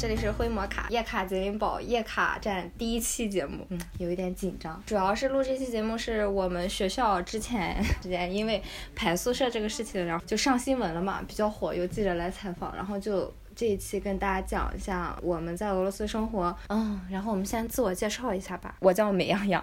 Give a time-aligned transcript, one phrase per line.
[0.00, 8.62] 这里是灰魔卡夜卡吉林堡夜卡站第一期节目，嗯，有一点紧张，主要是录这期节目是我们学校之前之前因为
[8.96, 19.62] 排宿舍这个事情，然后就上新闻了嘛，比较火，有记者来采访，然后就这一期跟大家讲一下我们在俄罗斯生活，嗯，然后我们先自我介绍一下吧， 我叫美羊羊，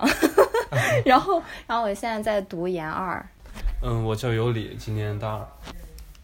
[1.04, 3.28] 然后然后我现在在读研二，
[3.82, 5.48] 嗯，我叫尤里，今年大二。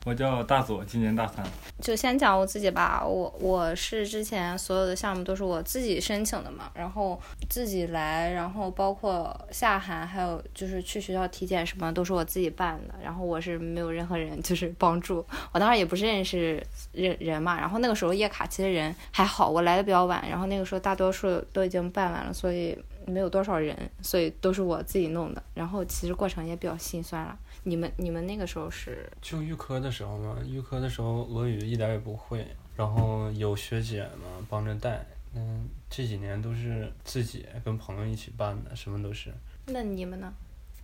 [0.06, 1.46] 我叫大左，今年大三。
[1.82, 27.38] 就先讲我自己吧，我我是之前所有的项目都是我自己申请的嘛，然后自己来，然后包括下函，还有就是去学校体检什么都是我自己办的，然后我是没有任何人就是帮助，我当时也不是认识人人嘛，然后那个时候叶卡其实人还好，我来的比较晚，然后那个时候大多数都已经办完了，所以没有多少人，所以都是我自己弄的，然后其实过程也比较心酸了。
[27.64, 30.38] 你们你们那个时候是就预科的时候嘛？
[30.46, 35.06] 预科的时候俄语一点也不会，然后有学姐嘛帮着带。
[35.36, 39.34] 嗯，这几年都是自己跟朋友一起办的，什么都是。
[39.66, 40.32] 那你们呢？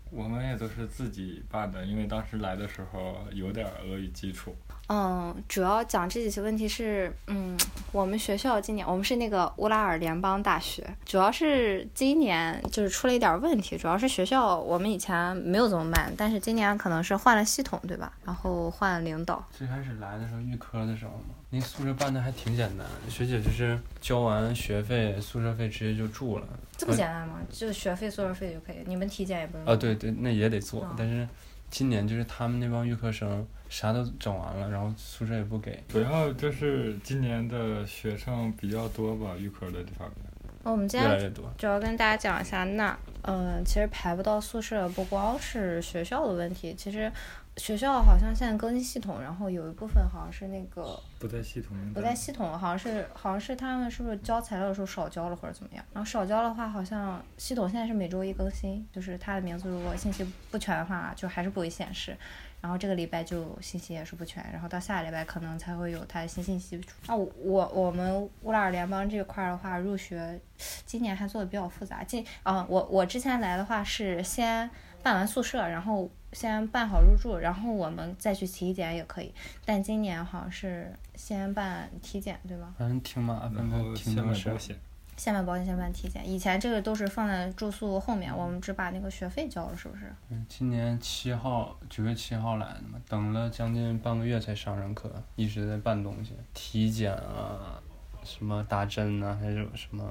[0.10, 4.56] 我们也都是自己办的，因为当时来的时候有点俄语基础。
[4.90, 7.56] 嗯，主要讲这几期问题是，嗯，
[7.92, 18.12] 我们学校今年我们是那个乌拉尔联邦大学，主要是今年就是出了一点问题，主要是学校我们以前没有这么办，但是今年可能是换了系统，对吧？
[18.26, 19.46] 然后换了领导。
[19.52, 26.48] 最开始来的时候预科的时候嘛，那宿舍办的还挺简单，学姐就是交完学费、宿舍费直接就住了。
[26.76, 27.36] 这么简单吗？
[27.52, 28.78] 就学费、宿舍费就可以？
[28.88, 29.68] 你们体检也不用？
[29.68, 31.28] 啊，对对，那也得做，但是
[31.70, 33.48] 今年就是他们那帮预科生。
[33.70, 35.84] 啥都整完了，然后宿舍也不给。
[35.88, 40.18] 主要就是今年的学生比较多吧，预科的这方面。
[40.64, 47.12] 我们今天主要跟大家讲一下，那嗯，其实排不到宿舍不光是学校的问题，其实
[47.60, 55.84] 学校好像现在更新系统，然后有一部分好像是那个不在系统，不在系统，好像是好像是他们是不是交材料的时候少交了或者怎么样？
[55.94, 62.18] 然后少交的话，好像系统现在是每周一更新，就是他的名字如果信息不全的话，就还是不会显示。
[62.62, 66.80] 然后这个礼拜就信息也是不全，然后到下个礼拜可能才会有他的新信息。
[67.08, 70.40] 那我我们乌拉尔联邦这块的话，入学
[70.86, 72.04] 今年还做的比较复杂。
[72.04, 74.70] 今啊，我我之前来的话是先
[75.02, 79.34] 办完宿舍，然后先办好入住，然后我们再去体检也可以。
[79.66, 82.74] 但今年好像是先办体检，对吧？
[82.78, 84.76] 反正挺麻烦的，挺多保险。
[85.18, 86.28] 先办保险，先办体检。
[86.30, 90.06] 以前这个都是放在住宿后面，我们只把那个学费交了，是不是？
[90.30, 97.82] 嗯，今年七号，九月七号来的嘛，等了将近半个月才上上课，一直在办东西，体检啊，
[98.24, 100.10] 什么打针啊，还有什么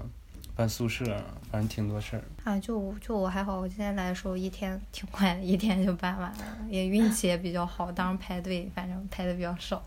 [0.59, 1.05] 办宿舍，
[1.53, 2.25] 反正挺多事儿。
[2.43, 9.81] 啊，就就我还好，我今天来的时候一天挺快，一天就搬完了，也运气也比较好，当时排队反正排的比较少。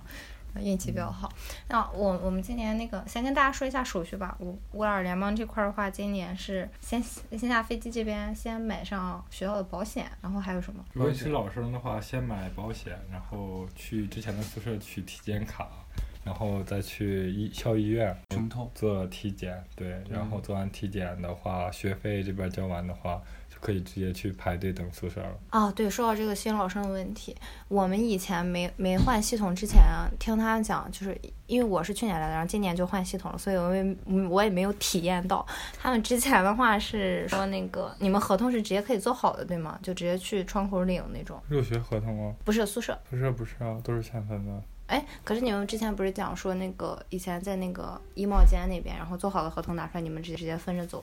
[0.59, 1.31] 运气比较好。
[1.69, 4.35] 那我我们今年那个先跟大家说一下手续吧。
[4.41, 10.83] 乌乌拉尔联邦这块的话，今年是先先下飞机这边先买上学校的保险，然后还有什么？
[10.91, 15.69] 如果是老生的话，先买保险，然后去之前的宿舍取体检卡，
[16.23, 18.15] 然后再去医校医院
[18.73, 19.63] 做体检。
[19.75, 23.21] 对，然后做完体检的话，学费这边交完的话。
[23.53, 25.37] 就可以直接去排队等宿舍了。
[25.49, 27.35] 啊，对，说到这个新老生的问题，
[27.67, 29.81] 我们以前没没换系统之前，
[30.17, 33.97] 听他讲，就是因为我是去年来的，然后今年就换系统了，所以我也
[34.29, 35.45] 我也没有体验到。
[35.77, 39.77] 他们之前的话是说那个你们合同是直接可以做好的，对吗？
[39.83, 41.37] 就直接去窗口领那种。
[41.49, 42.33] 入学合同吗？
[42.45, 42.97] 不是宿舍。
[43.09, 44.63] 宿舍不是啊，都是签分的。
[44.91, 51.01] 哎，可是你们之前不是讲说那个以前在那个衣帽间那边，然后做好的合同拿出来，你们直接直接分着走。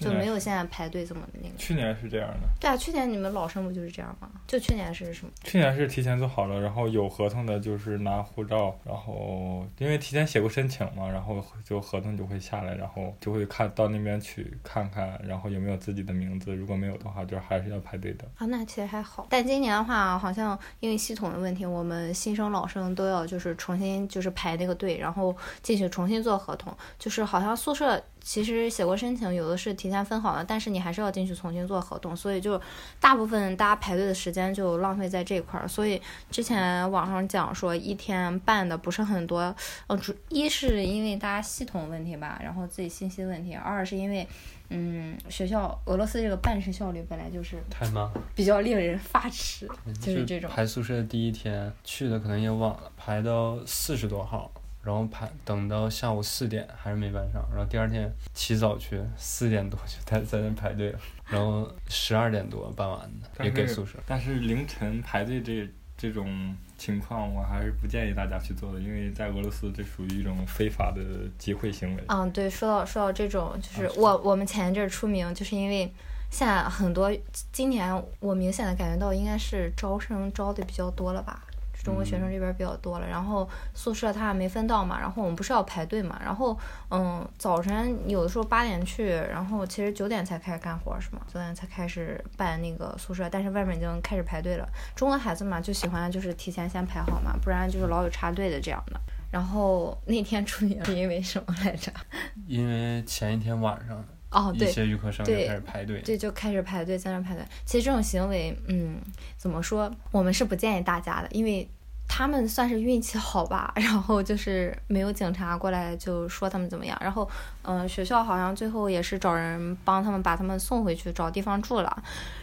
[0.00, 1.54] 就没有现在排队这么那个。
[1.56, 2.48] 去年是这样的。
[2.60, 4.30] 对啊，去年你们老生不就是这样吗？
[4.46, 5.32] 就去年是什么？
[5.44, 18.24] 去年是提前做好了，然后有合同的，就是拿护照，然后因为提前写过申请嘛，然后就合同就会下来，然后就会看到那边去看看，然后有没有自己的名字，如果没有的话，就还是要排队的。
[18.36, 19.26] 啊，那其实还好。
[19.30, 28.02] 但今年的话，好像因为系统的问题，我们新生老生都要就是重新就是排那个队，然后进去重新做合同，就是好像宿舍。
[28.26, 32.60] 其实写过申请，有的是提前分好了，但是你还是要进去重新做合同，所以就
[33.00, 35.68] 大部分大家排队的时间就浪费在这块儿。
[35.68, 39.54] 所以之前网上讲说一天办的不是很多，
[39.86, 44.26] 呃，主一是因为大家系统问题吧，然后自己信息问题；二是因为，
[44.70, 49.68] 嗯，学校俄罗斯这个办事效率本来就是太慢，比较令人发指，
[50.00, 50.50] 就是这种。
[50.50, 54.50] 排宿舍的第一天去的可能也晚了，排到四十多号。
[54.86, 63.98] 然后排等到下午四点还是没办上，然后第二天起早去，四点多就在在那排队了，然后十二点多办完的，也给宿舍。
[64.06, 65.68] 但是凌晨排队这
[65.98, 71.02] 这种情况，我还是不建议大家去做的，因为在俄罗斯这属于一种非法的
[71.36, 72.04] 集会行为。
[72.06, 75.92] 嗯，对，说到说到这种，就是我我们前一阵出名，就是因为
[76.30, 77.10] 现在很多
[77.50, 77.90] 今年
[78.20, 81.44] 我明显的感觉到应该是招生招的比较多了吧。
[81.86, 86.58] 中国学生这边比较多了，然后宿舍他还没分到嘛，然后我们不是要排队嘛，然后
[86.90, 91.20] 嗯，早晨有的时候八点去，然后其实九点才开始干活是吗？
[91.32, 94.68] 九点才开始办那个宿舍，但是外面已经开始排队了。
[94.96, 99.00] 中国孩子嘛就喜欢就是提前先排好嘛，不然就是老有插队的这样的。
[99.30, 101.92] 然后那天出名是因为什么来着？
[102.48, 107.44] 因为前一天晚上哦，对，一些预科生就开始排队，对，就开始排队在那排队。
[107.64, 109.00] 其实这种行为，嗯，
[109.36, 109.90] 怎么说？
[110.10, 111.68] 我们是不建议大家的，因为。
[112.08, 117.28] 他们算是运气好吧， 然后就是没有警察过来就说他们怎么样，然后
[117.62, 122.02] 嗯，学校好像最后也是找人帮他们把他们送回去找地方住了，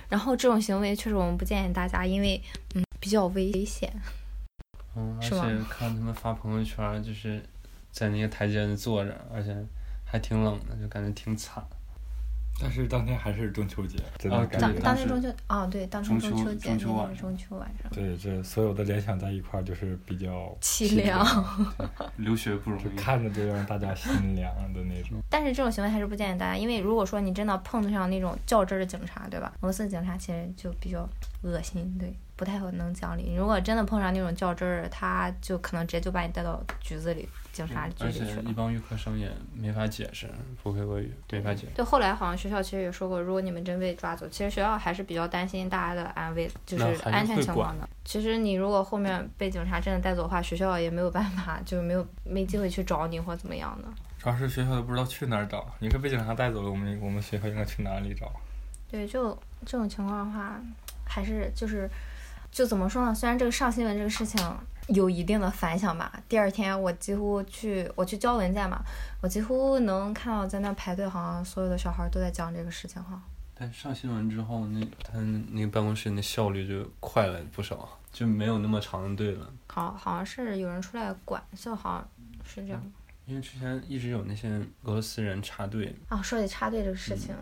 [0.09, 2.41] 然后这种行为确实我们不建议大家，因为
[2.75, 3.91] 嗯比较危险。
[4.95, 5.37] 嗯，而且
[5.69, 7.41] 看他们发朋友圈，就是
[7.91, 9.55] 在那个台阶上坐着，而且
[10.05, 11.63] 还挺冷的，就感觉挺惨。
[12.61, 14.79] 但是当天还是中秋节，真的感觉。
[14.79, 16.85] 当天中秋啊，对，当天中秋节，那天是
[17.21, 17.91] 中秋晚上。
[17.91, 21.25] 对，这所有的联想在一块儿，就是比较凄凉。
[22.17, 25.19] 留学不容易，看着就让大家心凉的那种。
[25.29, 29.51] 但是这种行为还是不建议大家，因为如果说你真的碰得上那种较真儿的警察，对吧？
[29.61, 31.09] 俄罗斯警察其实就比较
[31.41, 32.13] 恶心，对。
[32.43, 33.33] 不太能讲理。
[33.35, 38.31] 如果真的碰上那种较真儿，他就可能直接就把你带到局子里、警察局里去了。
[38.31, 40.27] 而且一帮预科生也没法解释，
[40.61, 41.67] 不会俄语，没法解释。
[41.73, 47.87] 对，后来好像学校其实也说过，如果你们真被抓走，其实学校还是比较担心大家的安危，就是安全情况的。
[48.03, 53.87] 其实你如果后面被警察真的带走的话，学校也没有办法，就是没有没机会去找你或怎么样的。
[54.19, 55.65] 主要是学校都不知道去哪儿找。
[55.79, 58.29] 你说被警察带走了，我们我们学校应该去哪里找？
[58.91, 59.33] 对，就
[59.65, 60.59] 这种情况的话，
[61.05, 61.89] 还是就是。
[62.53, 63.15] 就怎么说呢？
[63.15, 64.39] 虽然这个上新闻这个事情
[64.89, 68.79] 有一定的反响吧，第二天我几乎去我去交文件嘛，
[69.21, 73.19] 我几乎能看到在那排队，好像所有的小孩都在讲这个事情哈。
[73.55, 75.17] 但上新闻之后，那他
[75.51, 79.51] 那个办公室那效率就快了不少，就没有那么长的队了。
[79.67, 82.79] 好，好像是有人出来管，就好像是这样。
[83.25, 84.49] 因为之前一直有那些
[84.83, 85.95] 俄罗斯人插队。
[86.07, 87.33] 啊，说起插队这个事情，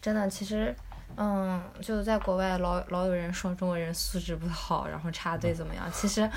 [0.00, 0.72] 真的其实。
[1.16, 5.84] 嗯，就在国外老老有人说中国人素质不好，然后插队怎么样？
[5.92, 6.28] 其实，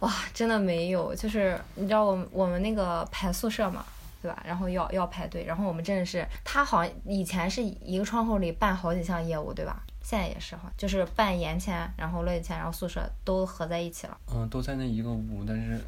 [0.00, 1.14] 哇，真的没有。
[1.14, 3.84] 就是你知道我们我们那个排宿舍嘛，
[4.22, 4.42] 对吧？
[4.46, 9.82] 然后要要排队，然后我们真的是，他好像以前是一个窗口里办好几项业务，对吧？
[10.02, 14.18] 现在也是哈，就是办延签，然后落地签，然后宿舍都合在一起了。
[14.32, 15.78] 嗯，都在那一个屋，但是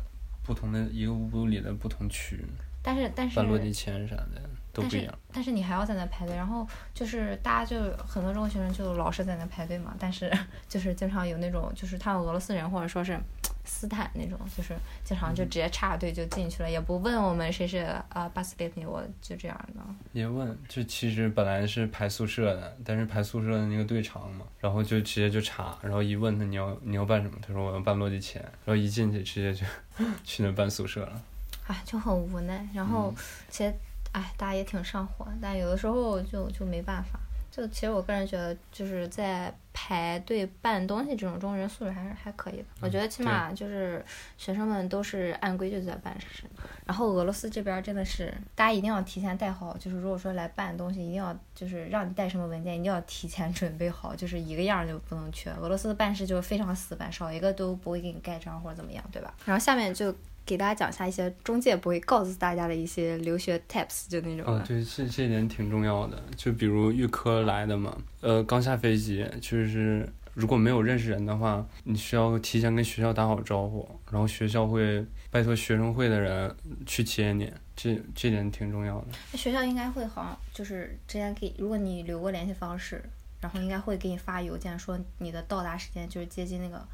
[0.42, 2.44] 不同的一个屋里的不同区。
[2.82, 3.36] 但是但是。
[3.36, 4.42] 办落地签啥的。
[4.74, 7.76] 都不一样但是你还要在那排队，然后就是大家就
[8.06, 10.32] 很多中国学生就老是在那排队嘛，但是
[10.66, 13.20] 就是经常有那种就是他们俄罗斯人或者说是
[13.66, 14.74] 斯坦那种，就是
[15.04, 19.82] 经常就直接插队就进去了，也不问我们谁是呃巴斯列尼，我就这样的。
[20.14, 29.66] 也问，就其实本来是排宿舍的，但是排宿舍的那个队长嘛，然后就直接就查，然后一问他你要你要办什么，他说我要办落地签，然后一进去直接就
[30.24, 31.22] 去那办宿舍了。
[31.66, 33.14] 哎，就很无奈，然后
[33.48, 33.74] 其实。
[34.12, 37.18] 哎，大家也挺上火，但有的时候就就没办法。
[37.50, 42.64] 就其实我个人觉得，就是在排队办东西这种中，人素质还是还可以的。
[42.82, 44.04] 我觉得起码就是
[44.36, 46.44] 学生们都是按规矩在办事。
[46.84, 55.50] 然后俄罗斯这边真的是，大家一定要提前带好，就是如果说来办东西，一定要就是让你带什么文件，一定要提前准备好，就是一个样就不能缺。
[55.52, 59.32] 俄罗斯的办事就是非常死板，少一个都不会给你盖章或者怎么样，对吧？
[59.46, 60.14] 然后下面就。
[60.44, 64.44] 给大家讲一下一些中介不会告诉大家的一些留学 tips，就那种。
[64.46, 66.20] 哦，对，这这点挺重要的。
[66.36, 79.06] 就比如预科来的嘛，呃，刚下飞机，就是如果没有认识人的话，你需要提前跟学校打好招呼，然后学校会拜托学生会的人去接你，这这点挺重要的。
[79.30, 83.02] 那学校应该会好像就是之前给，如果你留过联系方式，
[83.40, 86.84] 然后应该会给你发邮件说你的到达时间就是接近那个。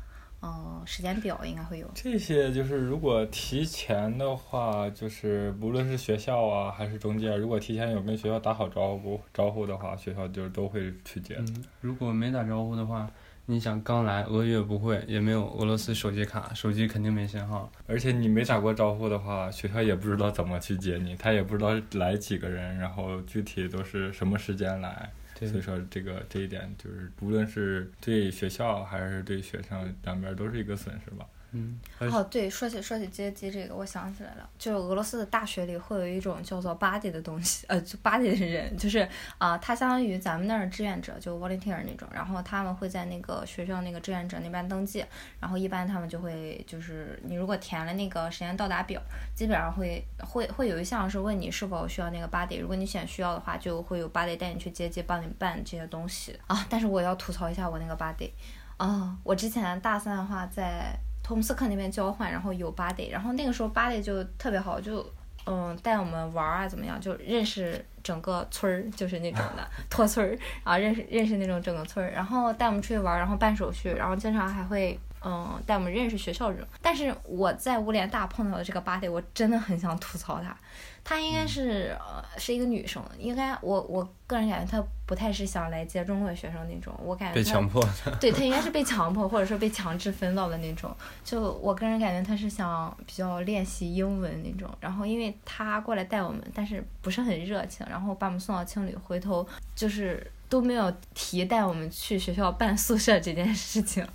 [0.40, 2.52] 哦，时间表应该会有这些。
[2.52, 11.36] 就是如果提前的话，就是不论是学校啊还是中介，如果提前有跟学校打好招呼招呼的话，学校就都会去接。
[11.80, 13.10] 如果没打招呼的话，
[13.46, 17.68] 你想刚来，俄语也不会，也没有俄罗斯手机卡，手机肯定没信号。
[17.88, 25.10] 而且你没打过招呼的话，学校也不知道怎么去接你，他也不知道来几个人，然后具体都是什么时间来。
[25.46, 31.26] 所以说，这个这一点就是，无论是对学校还是对学生，两边都是一个损失吧。
[31.52, 45.02] 嗯，哦，对，说起说起接机这个，我想起来了，就是俄罗斯的大学里会有一种叫做 body 的东西，呃，就 body 的人，就是啊，他相当于咱们那儿志愿者，就 volunteer 那种，然后他们会在那个学校那个志愿者那边登记，
[45.40, 49.00] 然后一般他们就会就是你如果填了那个时间到达表，
[49.34, 56.66] 基本上会会会有一项是问你是否需要那个 body，如果你选需要的话，就会有 body 带你去接机，帮你办这些东西啊。
[56.68, 58.30] 但是我要吐槽一下我那个 body，
[58.76, 60.94] 啊，我之前大三的话在。
[61.28, 65.04] 托姆斯克那边交换，然后有巴迪，然后那个时候巴迪就特别好，就
[65.44, 76.66] 嗯带我们玩啊，怎么样，就认识整个村儿，就是那种的 托村儿啊，认识认识那种整个村儿，然后带我们出去玩，然后办手续，然后经常还会嗯带我们认识学校这种。
[76.80, 80.56] 但是我在乌联大碰到的这个巴迪，我真的很想吐槽他。
[81.04, 90.94] 她应该是呃是一个女生，应该我我个人感觉她不太是想来接中国学生那种，我感觉被强迫的，对她应该是被强迫或者说被强制分到的那种，
[91.24, 100.30] 就我个人感觉她是想比较练习英文那种，然后因为她过来带我们，但是不是很热情，然后把我们送到青旅，回头就是。
[100.48, 104.06] 都没有提带我们去学校办宿舍这件事情，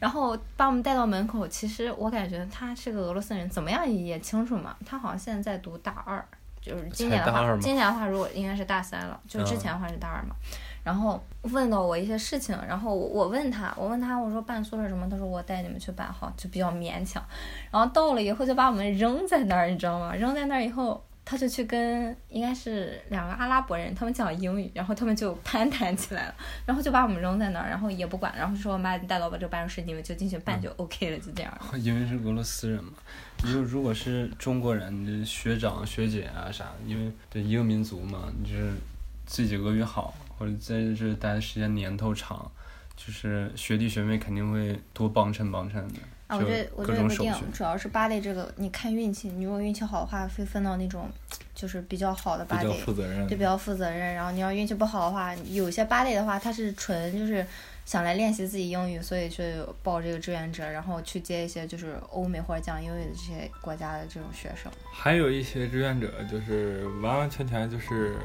[0.00, 1.46] 然后把我们带到门口。
[1.46, 4.74] 其实我感觉他是个俄罗斯人，怎么样也清楚嘛。
[4.86, 6.24] 他好像现在在读大二，
[6.60, 10.34] 就是今年的话，今年的话如果应该是大三了，就之前的话是大二嘛。
[10.82, 17.22] 然后问到我一些事情，然后我问他，我问他我说办宿舍什么，他说我带你们去办好，就比较勉强。
[17.70, 20.14] 然后到了以后就把我们扔在那儿，你知道吗？
[20.14, 21.04] 扔在那儿以后。
[21.24, 26.34] 他就去跟应该是两个阿拉伯人，他们讲英语，然后他们就攀谈起来了，
[26.66, 31.58] 然后就把我们扔在那儿，然后也不管，然后说把你带到我这个办公室，你们就进去办就 OK 了，就这样。
[31.80, 32.92] 因为是俄罗斯人嘛，
[33.42, 38.72] 你就如果是中国人，学长学姐啊啥，因为对一个民族嘛，你就是
[39.24, 42.50] 自己俄语好，或者在这待的时间年头长，
[42.94, 45.94] 就是学弟学妹肯定会多帮衬帮衬的。
[46.34, 49.28] 啊，我觉得我觉得不定，主要是芭蕾这个，你看运气。
[49.28, 51.08] 你如果运气好的话，会分到那种
[51.54, 52.68] 就是比较好的芭蕾，
[53.28, 54.14] 就比较负责任。
[54.14, 57.46] 然后你要运气不好的话，有些芭蕾的话，他是纯就是
[57.84, 64.70] 想来练习自己英语，所以去报这个志愿者，然后去接一些就是欧美或者讲英语的这些国家的这种学生。
[64.92, 68.16] 还有一些志愿者就是完完全全就是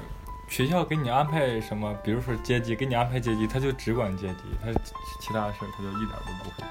[0.48, 4.72] 学校给你安排什么，比如说接机，给你安排接机，他就只管接机，他
[5.22, 6.70] 其他的事他就一点都不会管。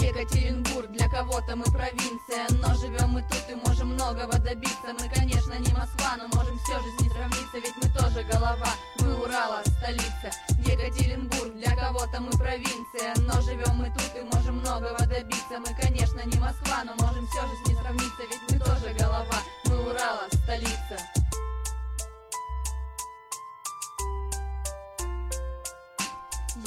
[0.00, 2.46] Екатеринбург Для кого-то мы провинция.
[2.62, 4.94] Но живем мы тут и можем многого добиться.
[4.98, 8.72] Мы, конечно, не Москва, но можем все же с ней сравниться Ведь мы тоже голова,
[9.00, 10.30] мы Урала, столица.
[10.58, 13.14] Екатеринбург Для кого-то мы провинция.
[13.26, 15.58] Но живем мы тут и можем многого добиться.
[15.58, 19.40] Мы, конечно, не Москва, но можем все же с ней сравниться Ведь мы тоже голова,
[19.66, 21.19] мы Урала, столица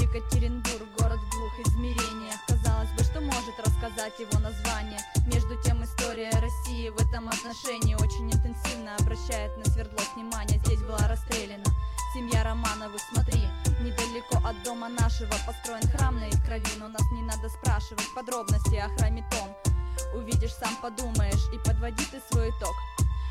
[0.02, 5.00] Екатеринбург, город в двух измерениях Казалось бы, что может рассказать его название?
[5.32, 10.60] Между тем история России в этом отношении Очень интенсивно обращает на Свердлов внимание.
[10.66, 11.66] Здесь была расстреляна
[12.14, 13.02] семья Романовых.
[13.12, 13.42] Смотри,
[13.82, 18.90] недалеко от дома нашего Построен храм на крови Но нас не надо спрашивать подробности о
[18.98, 19.50] храме том.
[20.16, 22.74] Увидишь, сам подумаешь и подводи ты свой итог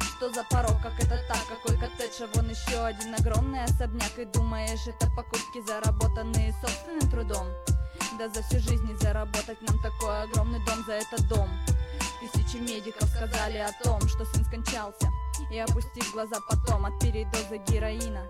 [0.02, 4.18] что за порог, как это так, какой коттедж, а вон еще один огромный особняк.
[4.18, 7.46] И думаешь, это покупки, заработанные собственным трудом?
[8.18, 11.48] Да за всю жизнь заработать нам такой огромный дом за этот дом.
[12.20, 15.10] Тысячи медиков сказали о том, что сын скончался.
[15.50, 18.26] И опустив глаза потом от передоза героина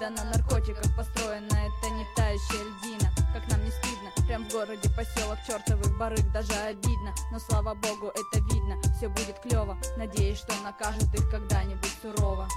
[0.00, 1.46] Да на наркотиках построена.
[1.46, 6.52] Это не тающая льдина Как нам не стыдно, прям в городе поселок чертовых барыг Даже
[6.52, 8.76] обидно, но слава богу это видно.
[8.96, 12.48] Все будет клево, надеюсь, что накажут их когда-нибудь сурово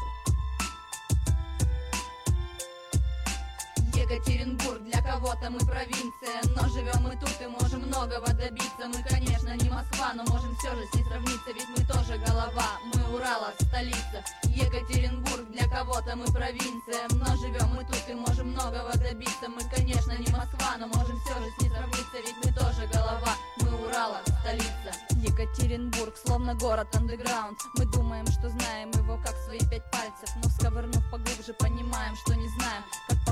[4.01, 6.41] Екатеринбург Для кого-то мы провинция.
[6.55, 8.87] Но живем мы тут и можем многого добиться.
[8.87, 12.79] Мы, конечно, не Москва, но можем все же с ней сравниться Ведь мы тоже голова,
[12.93, 14.23] мы Урала, столица.
[14.45, 17.05] Екатеринбург Для кого-то мы провинция.
[17.11, 19.47] Но живем мы тут и можем многого добиться.
[19.47, 23.35] Мы, конечно, не Москва, но можем все же с ней сравниться Ведь мы тоже голова,
[23.61, 24.97] мы Урала, столица.
[25.11, 27.59] Екатеринбург, словно город андеграунд.
[27.77, 30.29] Мы думаем, что знаем его как свои пять пальцев.
[30.43, 32.83] Но сковырнув поглубже, понимаем, что не знаем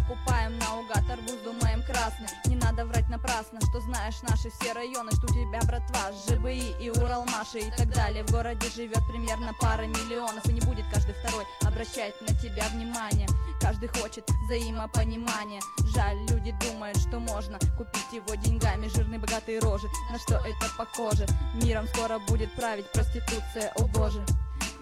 [0.09, 2.27] покупаем наугад арбуз, думаем красный.
[2.45, 6.89] Не надо врать напрасно, что знаешь наши все районы Что у тебя братва, ЖБИ и
[6.89, 7.59] Уралмаши.
[7.59, 8.23] И так далее.
[8.23, 13.27] В городе живет примерно пара миллионов И не будет каждый второй обращать на тебя внимание.
[13.61, 15.61] Каждый хочет взаимопонимания.
[15.93, 18.87] Жаль, люди думают, что можно купить его деньгами.
[18.87, 21.27] Жирные богатые рожи, на что это похоже?
[21.61, 24.25] Миром скоро будет править проституция, о боже.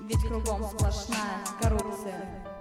[0.08, 2.57] Ведь кругом сплошная коррупция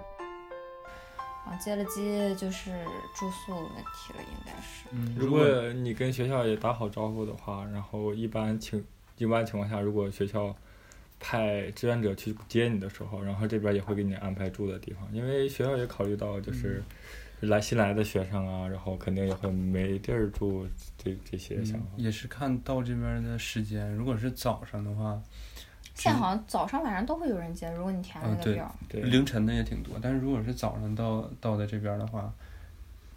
[1.47, 2.71] 啊，接了机就是
[3.15, 4.85] 住宿问题了，应该是。
[4.91, 8.83] 嗯，如果你跟学校也打好招呼的话，然后一般情
[9.17, 10.53] 一般情况下，如果学校
[11.19, 16.83] 派志愿者去接你的时候，然后这边也会给你安排住的地方，因为学校也考虑到就是
[17.39, 21.85] 来新来的学生啊，然后肯定也会没地儿住，这这些想法。
[21.95, 25.21] 也是看到这边的时间，如果是早上的话，
[25.97, 28.75] 现在好像早上晚上都会有人接，如果你填那个表。
[28.87, 32.31] 对，凌晨的也挺多，但是如果是早上到到的这边的话，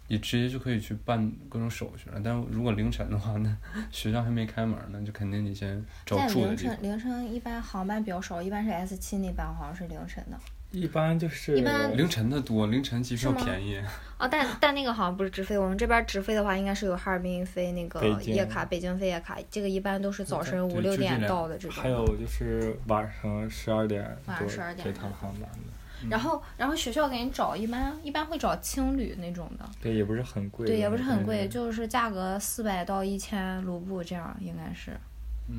[0.07, 2.19] 你直接就可以去办各种手续了。
[2.23, 3.55] 但如果凌晨的话，那
[3.91, 6.83] 学校还没开门呢，就肯定得先找在住的地方凌晨。
[6.83, 10.37] 凌晨一般航班比较少，一般是 S 七那班好像是凌晨的。
[10.71, 13.81] 一般就是一般凌晨的多，凌晨机票便宜。
[14.17, 21.83] 哦，但但那个好像不是直飞，我们这边直飞的话，应该是有哈尔滨飞那个夜卡，北京飞夜卡，这个一般都是早晨五六点到的这种。
[21.83, 34.91] 还有就是晚上十二点晚上多12点这趟航班的，然后然后学校给你找，一般一般会找青旅那种的，对，也不是很贵，对，也不是很贵，嗯就是价格四百到一千卢布这样应该是。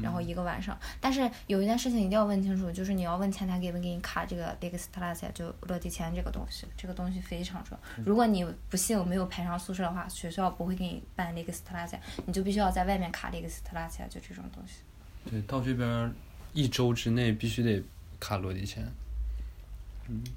[0.00, 8.04] 然后一个晚上，但是有一件事情一定要问清楚，就是你要问前台给不给你卡这个 l e x t l a s 就落地签这个东西，这个东西非常重要。
[8.04, 11.96] 如果你不幸没有排上宿舍的话，学校不会给你办 l e x t l a s
[12.26, 14.82] 你就必须要在外面卡 l e x t l a s 就这种东西。
[15.28, 16.14] 对，到这边
[16.52, 17.82] 一周之内必须得
[18.18, 18.87] 卡落地签。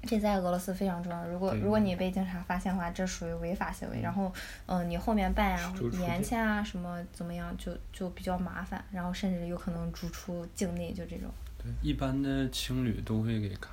[0.02, 1.26] 这在俄罗斯非常重要。
[1.26, 4.00] 如果如果你被警察发现的话，这属于违法行为。
[4.00, 4.32] 然后，
[4.66, 11.30] 嗯、你后面办啊延签啊什么怎么样，就就比较麻烦，然后甚至有可能逐出境内，就这种。
[11.58, 13.70] 对，一般的情侣都会给卡，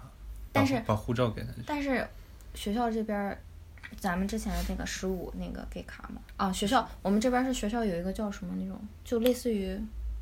[0.51, 1.63] 但是把把护照给他就行。
[1.67, 2.07] 但是
[2.55, 3.37] 学校这边儿，
[3.97, 6.21] 咱们之前的那个十五那个给卡吗？
[6.37, 9.69] 啊，学校我们这边儿是学校有一个叫什么那种，就类似于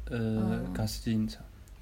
[0.05, 1.27] 呃嗯 g a s t i n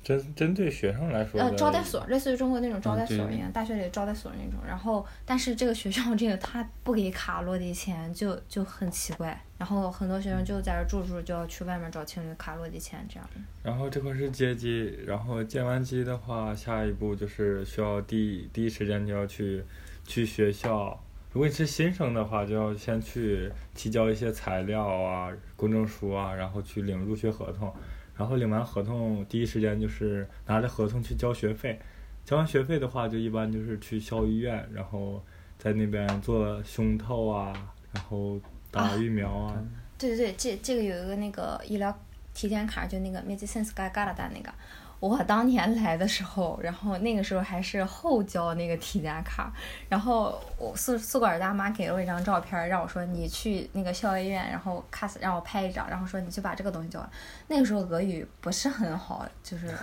[0.01, 4.59] 针针对学生来说呃招待所，类似于中国那种招待所一样，大学里招待所那种。
[4.65, 9.39] 然后，但是这个学校这个他不给卡落地签，就就很奇怪。
[9.57, 13.29] 然后很多学生就在这儿住住，就要去外面找情侣卡落地签这样。
[13.61, 19.63] 然后这块是接机，然后接完机的话，下一步就是需要第第一时间就要去
[20.05, 20.97] 去学校。
[21.31, 27.71] 如果你是新生的话，就要先去提交一些材料啊、公证书啊，然后去领入学合同。
[28.19, 31.79] 然后领完合同，第一时间就是拿着合同去交学费。
[32.25, 35.23] 交完学费的话，就一般就是去校医院，然后
[35.57, 37.53] 在那边做胸透啊，
[37.93, 38.37] 然后
[38.69, 39.57] 打疫苗啊。
[39.97, 41.97] 对对对，这这个有一个那个医疗
[42.33, 44.53] 体检卡，就那个 Medicines g a g a l a 那个。
[44.99, 49.51] 我当年来的时候，然后那个时候还是后交那个体检卡，
[49.87, 56.99] 然后我宿宿管大妈给了我一张照片，让我说你去那个校医院，然后卡让我拍一张，然后说你去把这个东西交。
[57.47, 59.73] 那个时候俄语不是很好，就是，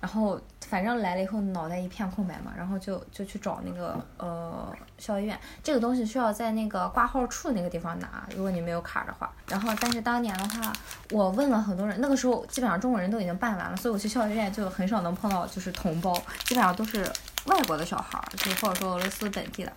[0.00, 9.32] 然后反正来了以后脑袋一片空白嘛，然后就就去找那个呃校医院，这个东西需要在那个挂号处那个地方拿，如果你没有卡的话。
[9.48, 10.72] 然后但是当年的话，
[11.12, 17.10] 我问了很多人，那个时候基本上中国人都已经办完了，所以我去校医院就很少能碰到就是同胞，基本上都是
[17.44, 19.72] 外国的小孩儿，就或者说俄罗斯本地的。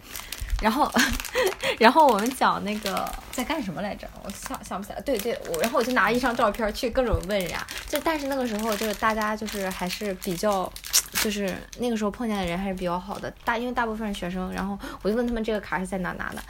[0.62, 0.92] 然后，
[1.80, 4.06] 然后我们讲那个在干什么来着？
[4.24, 5.00] 我想想不起来。
[5.00, 10.70] 对对，我然后我就拿一张照片去各种问人家，就但是那个时候就是大家就是还是比较，
[11.24, 16.44] 就是那个时候碰见的人还是比较好的，大因为大部分是学生，然后我就问他们这个卡是在哪拿的，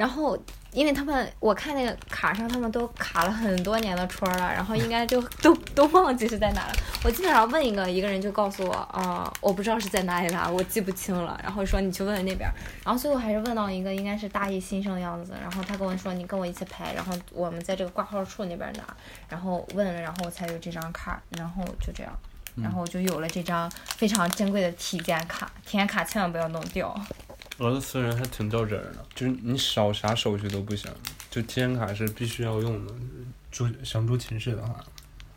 [0.00, 0.34] 然后
[0.72, 6.72] 因为他们我看那个卡上他们都卡了很多年的戳儿了，然后应该就 都都忘记是在哪了。
[7.04, 18.82] 我基本上问一个一个人就告诉我啊、我不知道是在哪里拿，我记不清了，然后说你去问问那边儿，然后最后还是问到一个应该是大一新生的样子，然后他跟我说你跟我一起排，然后我们在这个挂号处那边拿，
[19.28, 22.10] 然后问了，然后我才有这张卡，然后就这样。
[22.56, 26.94] 然后就有了这张非常珍贵的体检卡，体检卡千万不要弄掉。
[27.60, 30.90] 俄罗斯人还挺较真儿的，就是你少啥手续都不行，
[31.30, 32.92] 就体检卡是必须要用的。
[33.50, 34.82] 住想住寝室的话，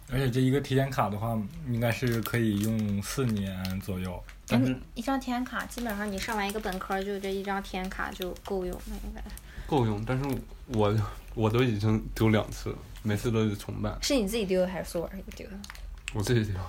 [0.09, 1.35] 而且这一个体检卡的话，
[1.67, 4.23] 应该是可以用四年左右。
[4.47, 9.21] 但是嗯一张体检卡，基本上你上完一个本科，就这一张体检卡就够用了，应该
[9.65, 10.01] 够用。
[10.05, 10.23] 但是
[10.67, 10.95] 我
[11.33, 13.97] 我都已经丢两次了，每次都得重办。
[14.01, 15.57] 是你自己丢的还是宿管给丢的？
[16.13, 16.59] 我自己丢。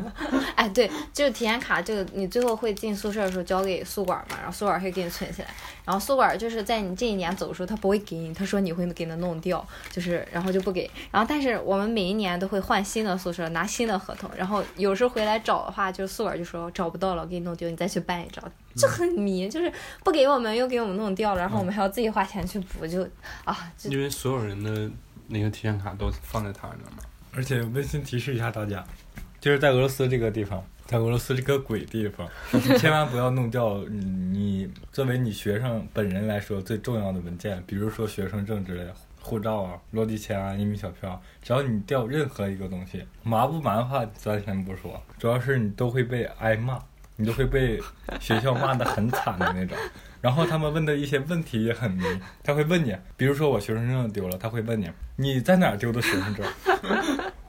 [0.56, 5.48] 哎，对，就是体验卡，这个你最后会进宿舍的时候交给宿管嘛，然后宿管会给你存起来，
[5.84, 18.42] 然后宿管就是在你这一年走的时候，他不会给你，他说你会给他弄掉，就是然后就不给，然后但是我们每一年都会换新的宿舍，拿新的合同，然后有时候回来找的话，就宿管就说找不到了，给你弄丢，你再去办一张，
[18.74, 19.70] 就很迷，就是
[20.02, 23.06] 不给我们又给我们弄掉了，然后我们还要自己花钱去补，就
[23.44, 24.90] 啊，就因为所有人的
[25.28, 26.98] 那个体验卡都放在他那儿嘛。
[27.36, 28.84] 而且温馨提示一下大家，
[29.40, 46.78] 就是在俄罗斯这个地方，在俄罗斯这个鬼地方，你 千万不要弄掉你你作为你学生本人来说最重要的文件，比如说学生证之类的，护照啊、落地签啊、移民小票，只要你掉任何一个东西，麻不麻烦咱先不说，主要是你都会被挨骂，
[47.16, 47.80] 你都会被
[48.20, 49.76] 学校骂得很惨的那种。
[50.20, 52.02] 然后他们问的一些问题也很迷，
[52.42, 56.46] 他会问你，比如说我学生证丢了，他会问你你在哪儿丢的学生证？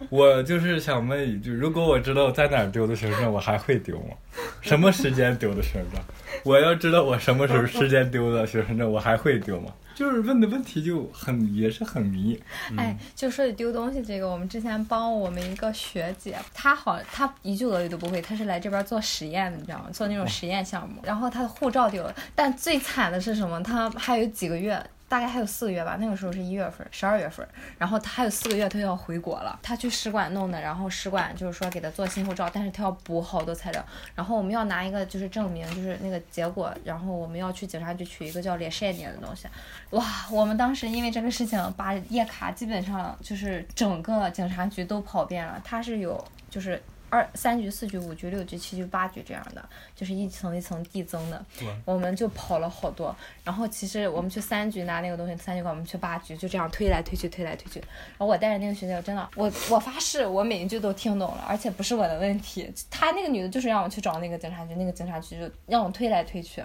[0.11, 4.15] 我就是想问一句，如果我知道在哪儿丢的学生证，我还会丢吗？
[4.61, 6.01] 什么时间丢的学生证？
[6.43, 9.71] 我要知道我什么时候时间丢的学生证，我还会丢吗？
[9.95, 12.37] 就是问的问题就很也是很迷。
[12.75, 19.85] 哎，就说起丢东西这个，我们之前帮我们一个学姐，她好，她一句俄语都不会，她是来这边做实验的，你知道吗？
[19.93, 23.63] 做那种实验项目，然后她的护照丢了，但最惨的是什么？
[23.63, 24.77] 她还有几个月。
[25.07, 29.59] 大概还有四个月吧，那个时候是一月份，十二月份，然后他还有四个月，他就要回国了。
[29.61, 33.85] 他去使馆弄的，然后使馆就是说给他做新护照，但是他要补好多材料。
[34.15, 39.47] 然后我们要拿一个就是证明，就是那个结果，然后我们要去警察局取一个叫列晒点的东西。
[39.91, 45.61] 哇，我们当时因为这个事情把叶卡基本上就是整个警察局都跑遍了。
[45.63, 46.81] 他是有就是。
[47.15, 49.63] 二三局、四局、五局、六局、七局、八局这样的，
[49.95, 51.45] 就是一层一层递增的。
[51.85, 53.15] 我们就跑了好多。
[53.41, 57.79] 然后其实我们去三局拿那个东西，三局馆我们去八局，就这样推来推去，推来推去。
[57.79, 62.69] 然后我带着那个学姐，真的，我我发誓，我每一句都听懂了，而且不是我的问题。
[62.89, 66.61] 他那个女的就是让我去找那个警察局，那个警察局就让我推来推去。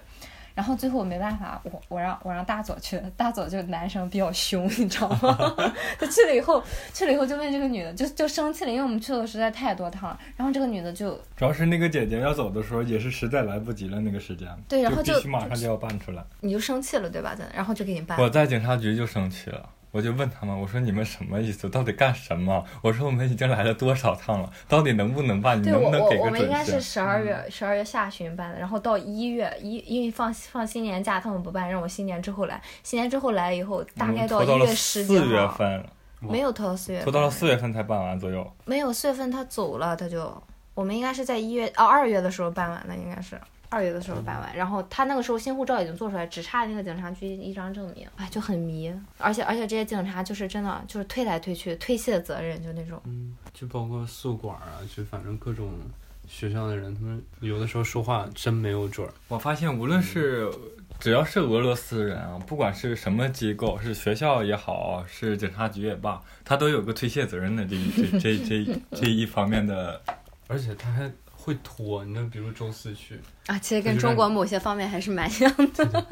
[0.61, 5.55] 然后最后我没办法，我我让我让大佐去，大佐就男生比较凶，你知道吗？
[5.99, 10.20] 他去了以后，去了以后就问这个女的，就就生气了，因为我们去的实在太多趟了。
[10.37, 17.35] 然后这个女的就主要是那个姐姐要走的时候也是实在来不及了，那个时间对，然后就必须马上就要办出来，你就生气了对吧？
[17.55, 18.20] 然后就给你办。
[18.20, 19.66] 我在警察局就生气了。
[19.92, 21.68] 我就问他们，我说你们什么意思？
[21.68, 22.64] 到底干什么？
[22.81, 25.61] 我说我们已经来了多少趟了，到底能不能办？
[25.61, 32.62] 你能不能给个准我们应该是十二月十二月下旬办的，然后到一月一，因为放放新年假，他们不办，让我新年之后来。
[32.83, 35.24] 新年之后来了以后，大概到一月十几号。
[35.24, 35.85] 四月份。
[36.20, 37.03] 没有拖到四月。
[37.03, 38.46] 拖到了四月份才办完左右。
[38.66, 40.31] 没有四月份他走了，他就
[40.74, 43.40] 我们应该是在一月哦二月的时候办完的，应该是。
[43.70, 48.92] 二月的时候办完，然后他那个时候新护照已经做出来，只差那个警察局一张证明，哎，就很迷。
[49.16, 53.00] 而且而且这些警察就是真的就是推来推去，推卸责任就那种。
[53.04, 55.70] 嗯，就包括宿管啊，就反正各种
[56.26, 59.14] 学校的人，他们有的时候说话真没有准儿。
[59.28, 60.50] 我发现无论是
[60.98, 70.02] 只要是俄罗斯人啊，不管是什么机构，是学校也好，是警察局也罢，他都有个推卸责任的这这这这这一方面的，
[70.48, 71.09] 而且他还。
[71.42, 76.07] 会拖，你看，比如周四去啊，其实跟中国某些方面还是蛮像的。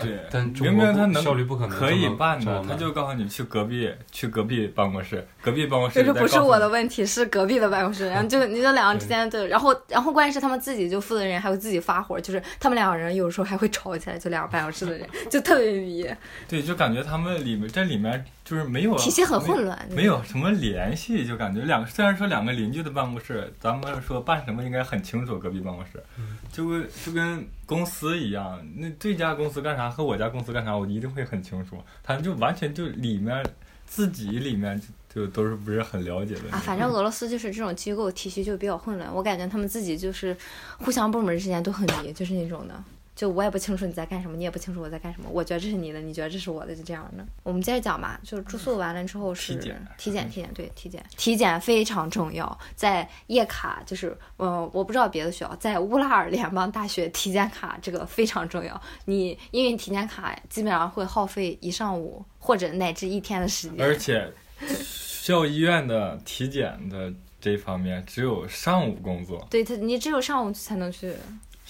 [0.00, 6.00] 对， 但明明他能效率不可能可以办的，他就告诉你去隔壁，去隔壁办公室，隔壁办公室。
[6.00, 16.06] 就是不是我的问题，是隔壁的办公室，然后就你这两个之间就，然后然后关键是他们自己就负责人还会自己发火，就是他们两个人有时候还会吵起来，就两个办公室的人就特别迷。
[16.48, 18.24] 对，就感觉他们里面这里面。
[18.42, 26.02] 就是没有体系很混乱，没有什么联系，就感觉两个虽然说两个邻居的办公室，咱们说办什么应该很清楚，隔壁办公室，
[26.50, 31.76] 就跟就跟公司一样，那这家公司干啥和我家公司干啥，我一定会很清楚。
[32.02, 33.44] 他们就完全就里面
[33.86, 34.80] 自己里面
[35.12, 36.58] 就都是不是很了解的啊。
[36.58, 40.36] 反正俄罗斯就是这种机构体系就比较混乱，我感觉他们自己就是
[40.78, 42.74] 互相部门之间都很迷，就是那种的。
[43.20, 45.28] 就我也不清楚你在干什么，你也不清楚我在干什么。
[45.30, 47.26] 我觉得这是你的，你觉得这是我的，就这样的。
[47.42, 52.58] 我们接着讲吧，就是住宿完了之后是体检，体检，体检，对，体检，体检非常重要。
[52.74, 58.80] 在叶卡，就是嗯，我不知道别的学校，在乌拉尔联邦大学体检卡这个非常重要。
[59.04, 63.82] 你因为体检卡基本上会耗费一上午或者乃至一天的时间。
[63.82, 64.32] 而且
[64.82, 69.46] 校医院的体检的这方面只有上午工作。
[69.50, 71.12] 对他，你只有上午才能去。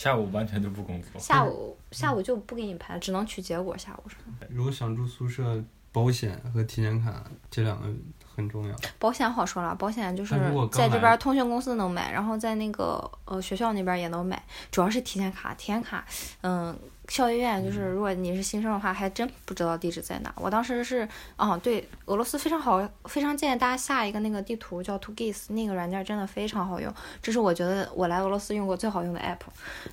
[0.01, 1.21] 下午完全就不工作。
[1.21, 3.77] 下午下午就不给你排，只能取结果。
[3.77, 4.17] 下午是。
[4.49, 7.87] 如果想住宿舍，保险和体检卡这两个
[8.35, 8.75] 很重要。
[8.99, 10.35] 保险好说了，保险就是
[10.73, 15.53] 在这边通讯公司能买，然后在那个呃学校那边也能买，主要是体检卡。
[15.53, 16.03] 体检卡，
[16.41, 16.75] 嗯。
[17.11, 20.33] 校医院就是，如果你是新生的话，还真不知道地址在哪。
[20.37, 26.95] 我当时是，哦，对，俄罗斯非常好，非常建议大家下一个那个地图，叫 Togis，那个软件真的非常好用。
[27.21, 29.41] 这是我觉得我来俄罗斯用过最好用的 app。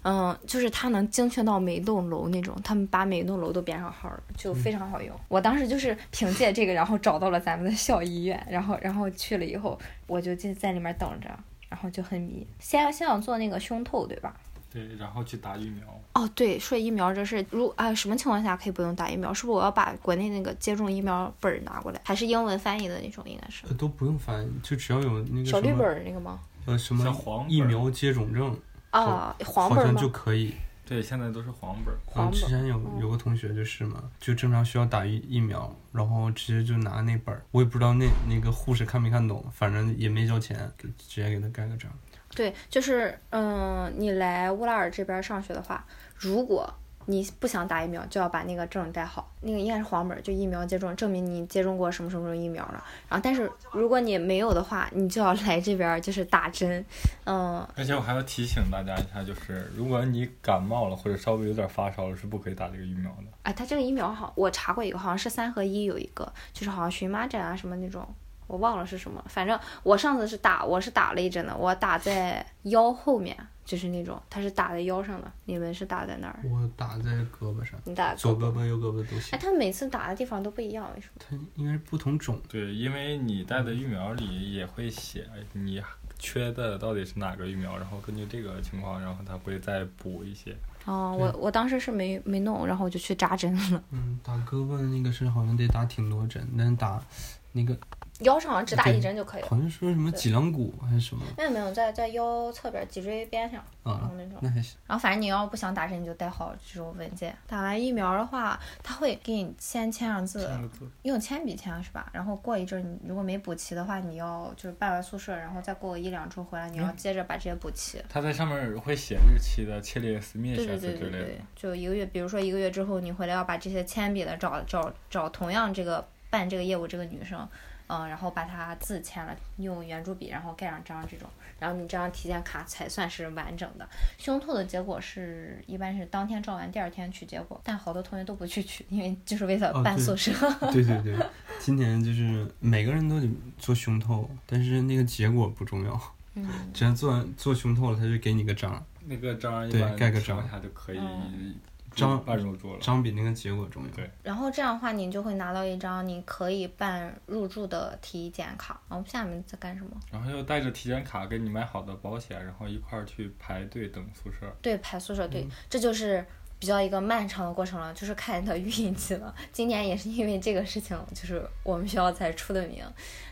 [0.03, 5.19] 嗯，就是它能精确到每一栋楼那种，他们把每一栋楼都编上号了，就非常好用。
[5.27, 9.75] 我当时就是凭借这个，然后找到了咱们的校医院，然后 然后去了以后，
[10.05, 11.29] 我就就在里面等着，
[11.67, 12.45] 然后就很迷。
[12.59, 14.35] 先先要做那个胸透，对吧？
[14.77, 15.83] 对，然后去打疫苗。
[16.13, 19.33] 哦，对，说疫苗这事，如啊什么情况下可以不用打疫苗？
[19.33, 21.99] 是不是我要把国内那个接种疫苗本儿拿过来？
[22.05, 23.23] 还是英文翻译的那种？
[23.27, 23.65] 应该是。
[23.73, 26.39] 都不用翻译，就只要有那个小绿本儿那个吗？
[26.65, 28.55] 呃，什么疫苗接种证？
[28.91, 30.53] 啊，黄本好像就可以。
[30.85, 31.97] 对，现在都是黄本儿。
[32.05, 41.91] 黄本之前有嗯有个同学就是嘛，就正常需要打疫疫苗，然后直接就拿那本儿，我也不知道那那个护士看没看懂，反正也没交钱，就直接给他盖个章。
[42.37, 45.83] 对，就是嗯，你来乌拉尔这边上学的话，
[46.15, 46.71] 如果
[47.07, 52.83] 你不想打疫苗，就要把那个证带好，那个应该是黄本，就疫苗接种，证明你接种过什么什么什么疫苗了。
[53.09, 56.85] 然后，但是如果你没有的话，你就要来这边就是打针，
[57.23, 63.23] 嗯，而且我还要提醒大家一下，就是如果你感冒了或者稍微有点发烧了，是不可以打这个疫苗的。
[63.41, 68.07] 哎，他这个疫苗好，我查过一个，好像是三合一有一个，就是好像荨麻疹啊什么那种，
[68.47, 76.39] 我忘了是什么，反正我上次是打，我是打了一针的，我打在腰后面，就是那种，它是打在腰上的，你们是打在哪儿？
[76.43, 79.39] 我打在胳膊上，你打左胳膊右胳膊都哎，行。
[79.39, 81.21] 他们每次打的地方都不一样，为什么？
[81.29, 82.41] 它应该是不同种。
[82.47, 85.81] 对，因为你带的疫苗里也会写你
[86.17, 90.55] 缺的到底是哪个疫苗，然后根据这个情况，然后他会再补一些。
[90.85, 93.83] 哦，我我当时是没没弄，然后我就去扎针了。
[93.91, 97.03] 嗯，打胳膊的那个是好像得打挺多针，但是打
[97.51, 97.77] 那个
[98.19, 99.47] 腰上好像只打一针就可以了。
[99.47, 104.39] 好像说什么脊梁骨还是什么没有没有，在在腰侧边脊椎边上，然后啊，那种。
[104.41, 104.77] 那还行。
[104.87, 107.35] 然后反正你要不想打针，你就带好这种文件。
[107.45, 112.09] 打完疫苗的话，他会给你先签上字，签个字用铅笔签是吧？
[112.11, 118.01] 然后过一阵儿你如果没补齐的话，你要就是办完宿舍，然后再过个一两周回来，你要接着把这些补齐。
[118.09, 127.47] 他在上面会写日期的，切列斯密对对写字之类的对对对。，就一个月，比如说一个月之后你回来要把这些铅笔的找找找同样这个办这个业务这个女生，
[127.87, 133.87] 嗯，然后把它字签了，用圆珠笔，然后盖上章这种，然后你这张体检卡才算是完整的。
[134.17, 140.31] 胸透的结果是一般是当天照完，第二天取结果，但好多同学都不去取，因为就是为了办宿舍。
[140.71, 141.15] 对对对，
[141.59, 146.01] 今年就是每个人都得做胸透，但是那个结果不重要，
[146.35, 151.55] 嗯，只要做完做胸透了，他就给你个章，那个章一对般盖个章提一下就可以嗯
[151.97, 152.79] 章办入住了。
[152.79, 153.89] 章比那个结果重要。
[153.89, 158.79] 对然后这样的话，你就会拿到一张你可以办入住的体检卡。
[158.89, 159.91] 然后下面在干什么？
[160.11, 164.45] 然后又带着体检卡给你买好的保险，然后一块儿去排队等宿舍。
[164.61, 166.25] 对，排宿舍，对，嗯这就是
[166.59, 169.33] 比较一个漫长的过程了，就是看你的运气了。
[169.51, 172.83] 今年也是因为这个事情，就是我们学校才出的名，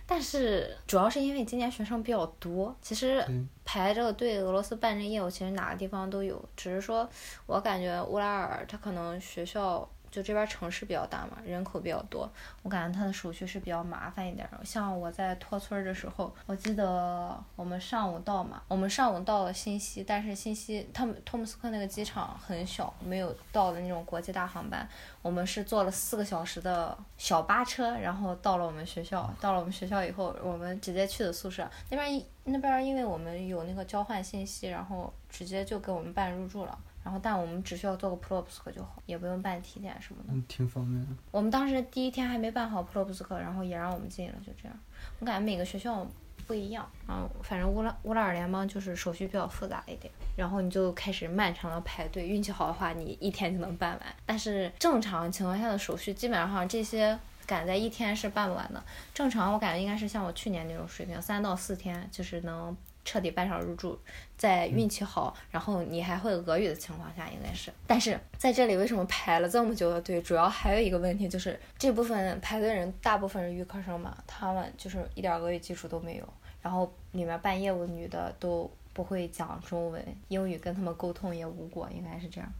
[0.06, 3.26] 但是主要是因为今年学生比较多，其实
[3.63, 7.10] 排这个队俄罗斯办这业务，其实哪个地方都有，只是说
[7.46, 9.89] 我感觉乌拉尔他可能学校。
[10.15, 12.32] 就这边城市比较大嘛，人口比较多，
[12.63, 14.63] 我感觉它的手续是比较麻烦一点儿。
[14.63, 24.88] 像我在托村儿的时候，我记得我们上午到嘛，我们上午到了新西，但是新西他们托姆斯克那个机场很小，没有到的那种国际大航班。
[25.21, 29.30] 我们是坐了四个小时的小巴车，然后到了我们学校。
[29.41, 36.78] 到了我们学校以后，我们直接去的宿舍那边一那边，因为我们有那个交换信息，然后直接就给我们办入住了。
[37.06, 40.34] 然后，但我们只需要做个普罗普斯克就好，也不用办体检什么的。
[40.34, 41.08] 嗯，挺方便的。
[41.30, 44.76] 我们当时第一天还没办好普罗普斯克，然后也让我们进了，就这样。
[45.20, 46.04] 我感觉每个学校
[46.48, 58.84] 不一样，然后反正乌拉乌拉尔联邦就是手续比较复杂一点，然后你就开始漫长的排队，运气好的话你一天就能办完，但是正常情况下的手续基本上这些赶在一天是办不完的。
[59.13, 63.98] 正常我感觉应该是像我去年那种水平，三到四天就是能彻底办上入住，
[64.36, 67.72] 在运气好，然后你还会俄语的情况下，应该是。
[67.88, 70.22] 但是在这里为什么排了这么久的队？
[70.22, 76.28] 主要还有一个问题就是，这部分排队人大部分是预科生嘛，他们就是一点俄语基础都没有，
[76.62, 82.52] 然后里面办业务的女的都不会讲中文，英语跟他们沟通也无果，应该是这样。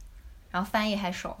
[0.56, 1.38] 然后翻译还少，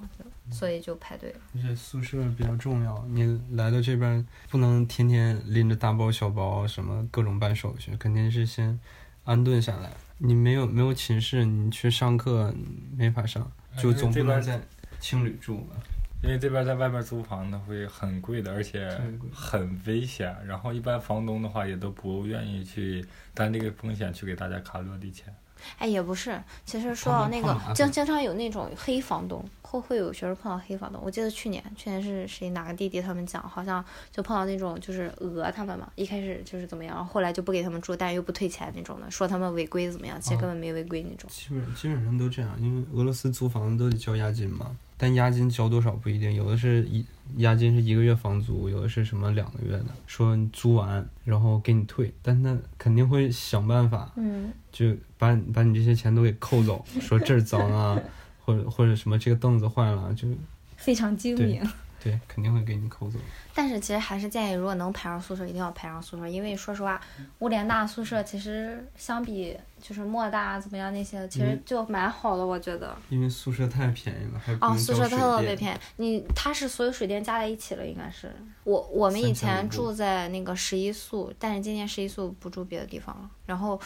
[0.50, 1.38] 所以就排队了。
[1.54, 8.78] 而且宿舍比较重要，你来到这边不能天天拎着大包小包，什么各种办手续，肯定是先
[9.24, 9.90] 安顿下来。
[10.18, 12.54] 你没有没有寝室，你去上课
[12.94, 14.60] 没法上，就总不能在
[15.00, 15.76] 青旅住吧？
[16.22, 18.86] 因为这边在外面租房它会很贵的，而且
[19.32, 20.36] 很危险。
[20.46, 23.02] 然后一般房东的话也都不愿意去
[23.32, 25.34] 担这个风险去给大家卡落地钱。
[25.78, 31.00] 哎，也不是，其实说到那个经经常有那种黑房东，会会有学生碰到黑房东。
[31.04, 41.28] 我记得去年，去年是谁哪个弟弟他们讲，好像就碰到那种就是讹他们嘛，一开始就是怎么样，后来就不给他们住，但又不退钱那种的，说他们违规怎么样，其实哦根本没违规那种。
[41.30, 47.04] 基本基本上都这样，因为俄罗斯租房子都得交押金嘛，但押金交多少不一定，有的是一
[47.36, 58.00] 押金是一个月房租，有的是什么两个月的，说你租完然后给你退，但他肯定会想办法，嗯，就把你把你这些钱都给扣走，说这儿脏啊，
[58.44, 60.28] 或者或者什么这个凳子坏了，就
[60.76, 61.62] 非常精明。
[62.06, 63.18] 对对，肯定会给你扣走。
[63.52, 67.00] 但是其实还是建议，如果能排上宿舍，一定要排上宿舍，因为说实话，
[67.40, 72.96] 物联大宿舍其实相比就是莫大怎么样那些，其实就蛮好的，我觉得。
[73.08, 78.32] 因为宿舍太便宜了，还哦，宿舍特别便宜，你它是所有水电加在一起了，应该是。
[78.62, 83.80] 我我们以前住在那个十一宿，但是今年十一宿不住别的地方了，然后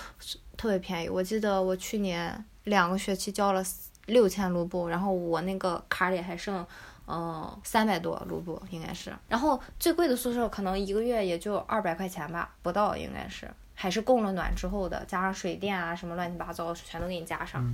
[0.58, 1.08] 特别便宜。
[1.08, 3.62] 我记得我去年两个学期交了
[4.06, 6.66] 六千卢布，然后我那个卡里还剩。
[7.12, 17.64] 嗯，三百多卢布应该是，然后最贵的宿舍可能一个月也就二百块钱吧，不到应该是，还是供了暖之后的，加上水电啊什么乱七八糟全都给你加上。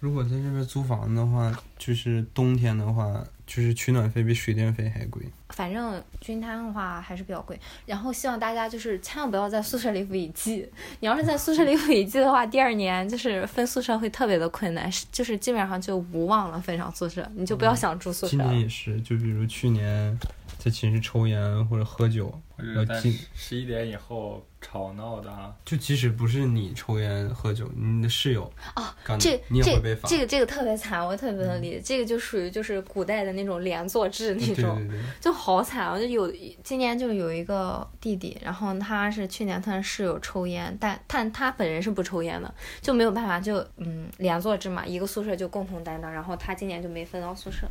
[0.00, 5.22] 如果在这边租房的话，就是冬天的话，就是取暖费比水电费还贵。
[5.50, 7.58] 反正均摊的话还是比较贵。
[7.84, 10.66] 然后希望大家就是千万不要在宿舍里违纪。
[11.00, 18.30] 你要是在宿舍里违纪的话，第二年就是分宿舍会特别的困难，就是基本上就无望了分上宿舍，你就不要想住宿舍。
[18.30, 20.18] 今年也是，就比如去年
[20.60, 23.02] 在寝室抽烟或者喝酒，或者在
[23.34, 24.44] 十一点以后。
[24.62, 30.06] 吵闹的，就即使不是你抽烟喝酒，你的室友啊，这你也会被罚。
[30.06, 31.80] 这个这个特别惨，我特别能理解。
[31.82, 34.78] 这个就属于就是古代的那种连坐制那种，
[35.18, 35.98] 就好惨啊！
[35.98, 36.30] 就有
[36.62, 47.66] 今年就有一个弟弟，然后他是去年他的室友抽烟，但但他本人是不抽烟的，就没有办法，就嗯连坐制嘛，一个宿舍就共同担当，然后他今年就没分到宿舍。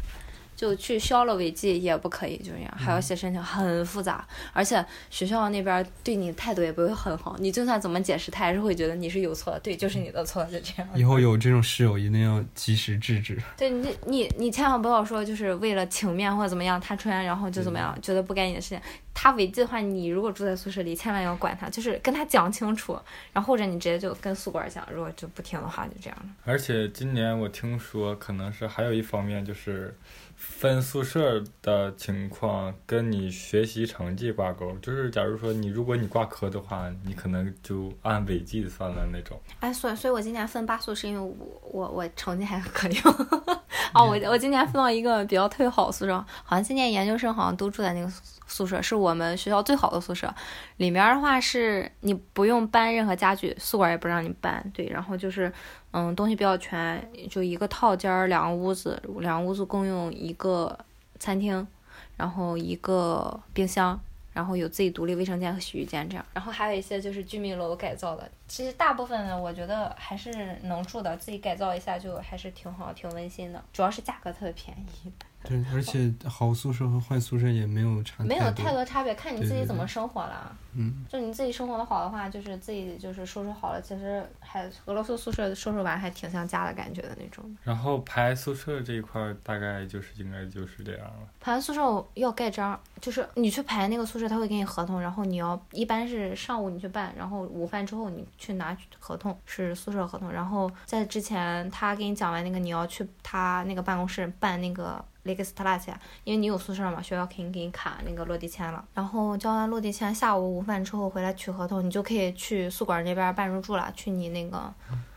[0.59, 4.27] 就去消了违纪也不可以，就这样，还要写申请，很复杂。
[4.51, 10.89] 而且学校那边对你态度也不会很好，你就算怎么解释，他还是会觉得你是有错的，对，就是你的错，就这样。
[10.95, 13.41] 以后有这种室友一定要及时制止。
[13.55, 18.81] 对你，你你千万不要说就是为了情面或者怎么样，他抽烟然后就怎么样，觉得不该你的事情。
[19.13, 22.99] 他违纪的话，你如果住在宿舍里，千万要管他，就是跟他讲清楚，
[23.31, 26.25] 然后或者你直接就跟宿管讲，如果就不听的话，就这样了。
[26.43, 29.95] 而且今年我听说，可能是还有一方面就是。
[30.41, 39.37] 分宿舍的情况跟你学习成绩挂钩，就是假如说你如果你挂科的话，你可能就按违纪算了那种。
[39.59, 42.97] 哎，所以所以我今年分八宿是因为我我我成绩还可以。
[43.93, 48.09] 哦，我我今年分到一个比较特别好的宿舍，好像今年研究生好像都住在那个
[48.47, 50.33] 宿舍，是我们学校最好的宿舍。
[50.79, 54.69] 里面的话是你不用搬任何家具，宿管也不让你搬。
[54.73, 55.53] 对，然后就是。
[55.91, 60.77] 嗯，东西比较全，就一个套间儿，两个屋子，两个屋子共用一个
[61.17, 61.67] 餐厅，
[62.15, 63.99] 然后一个冰箱，
[64.31, 75.11] 然后有自己独立卫生间和洗浴间这样，然后还有一些就是居民楼改造的，其实大部分呢，我觉得还是能住的，自己改造一下就还是挺好，挺温馨的，主要是价格特别便宜。
[75.43, 80.55] 对， 而且好宿舍和坏宿舍也没有差，没有太多差别，看你自己怎么生活了。
[80.73, 87.43] 嗯，就你自己生活的好的话，就是自己就是收拾好了，其实还俄罗斯宿舍收拾完还挺像家的感觉的那种。
[87.63, 91.27] 然后排宿舍这一块大概就是应该就是这样了。
[91.39, 100.31] 排宿舍要盖章，就是你去排那个宿舍，他会给你合同，然后你要一般是上午你去办，然后午饭之后你去拿合同，是宿舍合同。
[100.31, 105.03] 然后在之前他给你讲完那个，你要去他那个办公室办那个。
[105.29, 105.91] 雷克斯特拉去，
[106.23, 108.83] 因为你有宿舍嘛，学校肯定给你卡那个落地签了。
[108.95, 113.91] 然后交完落地签，下午午饭之后回来取合同，你就可以去宿管那边办入住了。
[113.95, 114.73] 去你那个，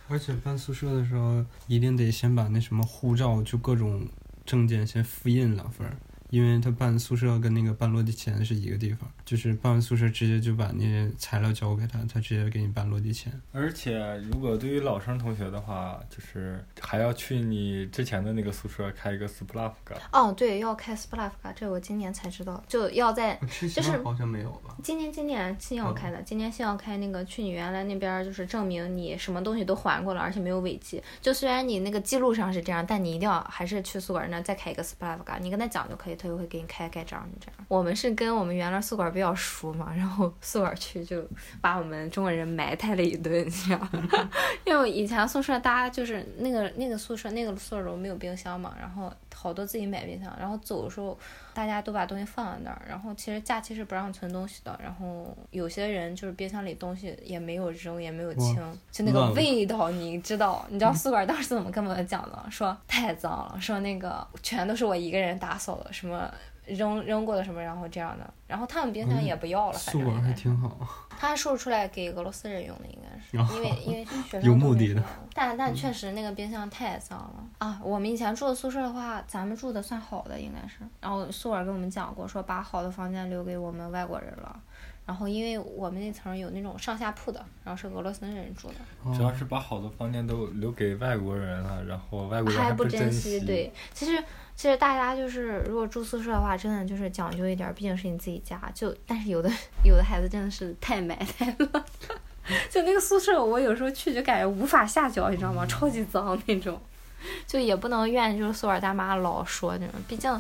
[0.09, 4.07] 而且办宿舍的时候，一定得先把那什么护照，就各种
[4.45, 5.87] 证件先复印两份。
[6.33, 13.31] 因为他办宿舍跟那个办落地签是一个地方，就是办完宿舍直接就把那些材料交给他，他直接给你办落地签。
[13.53, 19.95] 而且如果对于老生同学的话，就是还要去你之前的那个宿舍开一个 Splavka。
[20.11, 23.39] 哦，对，要开 Splavka，这我今年才知道，就要在
[23.75, 24.75] 就是好像没有吧？
[24.83, 31.03] 今年今年新要开的，今年新要开那个去你原来那边就是证明你什么东西都还过了，而且没有违纪。
[31.21, 36.17] 就虽然你那个记录上是这样，但你一定要还是去宿管那再开一个 Splavka，你跟他讲就可以。
[36.23, 37.67] 他就会给你开盖章，你这样。
[37.67, 41.27] 我们是跟我们原来宿管比较熟嘛， 然后宿管去就
[41.61, 43.89] 把我们中国人埋汰了一顿，这样。
[44.65, 51.19] 因为以前宿舍大家就是那个那个宿舍那个宿舍楼没有冰箱嘛，然后好多自己买冰箱，然后走的时候
[51.55, 58.57] 大家都把东西放在那儿，然后其实假期是不让存东西的，然后有些人就是冰箱里东西也没有扔也没有清，
[58.91, 60.65] 就那个味道你知道？
[60.69, 62.51] 你知道宿管当时怎么跟我们讲的？
[62.51, 66.33] 说太脏了，说那个全都是我一个人打扫的，什么。
[66.67, 70.03] 扔扔过的什么，然后这样的，然后他们冰箱也不要了，反正。
[70.03, 70.77] 宿管还挺好。
[71.19, 75.03] 他收出来给俄罗斯人用的，应该是，因为因为学生有目的的。
[75.33, 77.81] 但但确实那个冰箱太脏了啊！
[77.83, 80.79] 我们以前住的宿舍的话，咱们住的算好的，应该是。
[81.01, 84.61] 然后宿管跟我们讲过，说把好的房间留给我们外国人了。
[85.05, 88.75] 然后因为我们那层有那种上下铺的，然后是俄罗斯人住的，
[89.17, 93.41] 主要是把好多房间都留给外国人了，然后外国人还不珍惜。
[93.41, 94.23] 对，其实
[94.55, 98.61] 其实大家就是如果住宿舍的话，真的就是讲究一点，毕竟是你自己家。
[98.73, 99.51] 就但是有的
[99.85, 101.85] 有的孩子真的是太埋汰了，
[102.71, 105.67] 就那个宿舍，我有时候去就感觉无法下脚，你知道吗？
[105.67, 106.81] 超级脏那种，
[107.47, 110.31] 就也不能怨就是宿管大妈老说那种，毕竟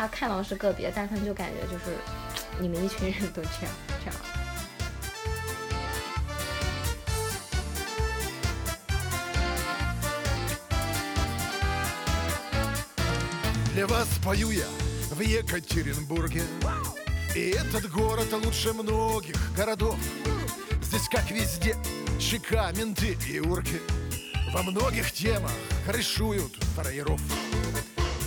[0.00, 1.96] 他看到的是个别，但他们就感觉就是
[2.60, 3.74] 你们一群人都这样
[4.04, 4.14] 这样。
[13.74, 14.64] Для вас пою я
[15.10, 16.42] в Екатеринбурге
[17.34, 19.98] И этот город лучше многих городов
[20.80, 21.76] Здесь, как везде,
[22.18, 23.82] ЧК, менты и урки
[24.54, 25.52] Во многих темах
[25.84, 27.20] крышуют фраеров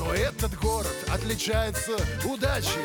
[0.04, 2.84] Но этот город отличается удачей.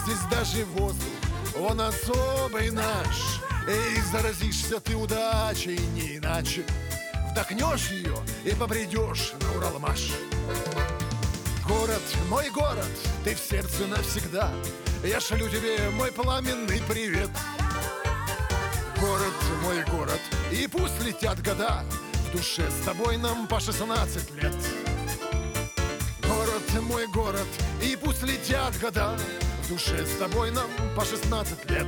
[0.00, 1.12] Здесь даже воздух,
[1.58, 3.40] он особый наш.
[3.68, 6.64] И заразишься ты удачей не иначе.
[7.30, 10.12] Вдохнешь ее и побредешь на Уралмаш.
[11.68, 12.86] Город, мой город,
[13.24, 14.50] ты в сердце навсегда.
[15.04, 17.30] Я шлю тебе мой пламенный привет.
[18.98, 21.84] Город, мой город, и пусть летят года.
[22.28, 24.54] В душе с тобой нам по 16 лет
[27.36, 27.48] город,
[27.82, 29.16] и пусть летят года.
[29.62, 31.86] В душе с тобой нам по 16 лет.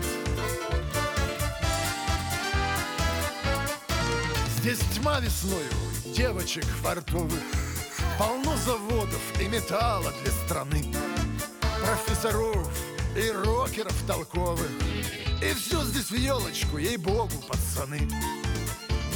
[4.59, 5.71] Здесь тьма весною
[6.15, 7.41] девочек фартовых.
[8.19, 10.85] Полно заводов и металла для страны.
[11.81, 12.69] Профессоров
[13.17, 14.71] и рокеров толковых.
[15.41, 18.09] И все здесь в елочку, ей-богу, пацаны.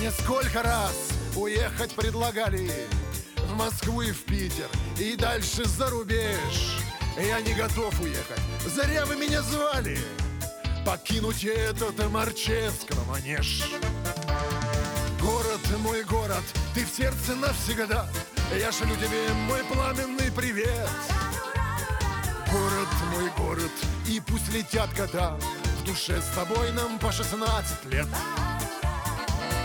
[0.00, 0.94] Несколько раз
[1.34, 2.70] уехать предлагали
[3.54, 4.68] Москву и в Питер.
[4.98, 6.78] И дальше за рубеж.
[7.16, 9.98] Я не готов уехать, зря вы меня звали.
[10.86, 13.62] Покинуть этот Марчевского манеж.
[15.20, 16.42] Город, мой город,
[16.74, 18.08] ты в сердце навсегда.
[18.58, 20.90] Я шлю тебе мой пламенный привет.
[22.50, 23.70] Город мой город
[24.06, 25.38] И пусть летят года.
[25.80, 28.06] В душе с тобой нам по 16 лет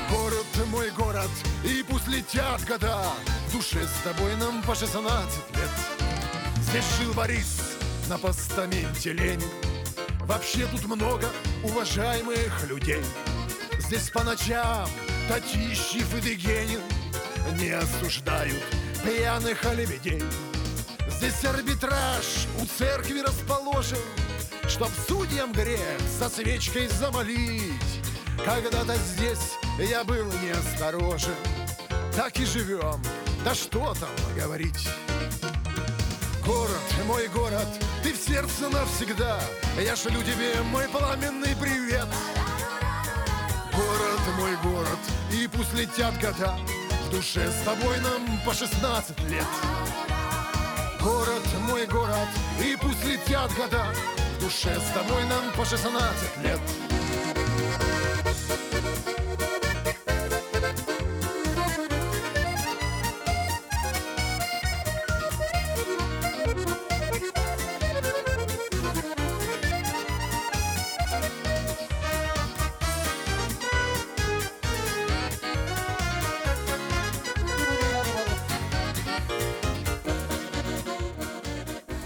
[0.09, 1.29] Город мой город
[1.63, 3.01] И пусть летят года
[3.47, 5.03] В душе с тобой нам по 16
[5.55, 5.69] лет
[6.61, 7.77] Здесь жил Борис
[8.09, 9.41] на постаменте Ленин
[10.21, 11.27] Вообще тут много
[11.63, 13.03] уважаемых людей
[13.79, 14.87] Здесь по ночам
[15.27, 16.81] Татищев и Дегенин
[17.59, 18.63] не осуждают
[19.03, 20.23] пьяных лебедей.
[21.09, 23.97] Здесь арбитраж у церкви расположен,
[24.67, 27.71] Чтоб судьям грех со свечкой замолить.
[28.45, 31.35] Когда-то здесь я был неосторожен,
[32.15, 33.01] Так и живем,
[33.43, 34.87] да что там говорить.
[36.45, 37.67] Город, мой город,
[38.03, 39.39] ты в сердце навсегда,
[39.77, 42.07] Я шлю тебе мой пламенный привет.
[43.73, 44.99] Город, мой город,
[45.31, 46.57] и пусть летят года,
[47.07, 49.45] в душе с тобой нам по 16 лет.
[51.01, 52.29] Город, мой город,
[52.59, 53.93] и пусть летят года.
[54.37, 56.59] В душе с тобой нам по 16 лет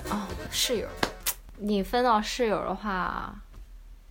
[0.10, 0.88] 哦，室友
[1.58, 3.36] 你分到室友的话，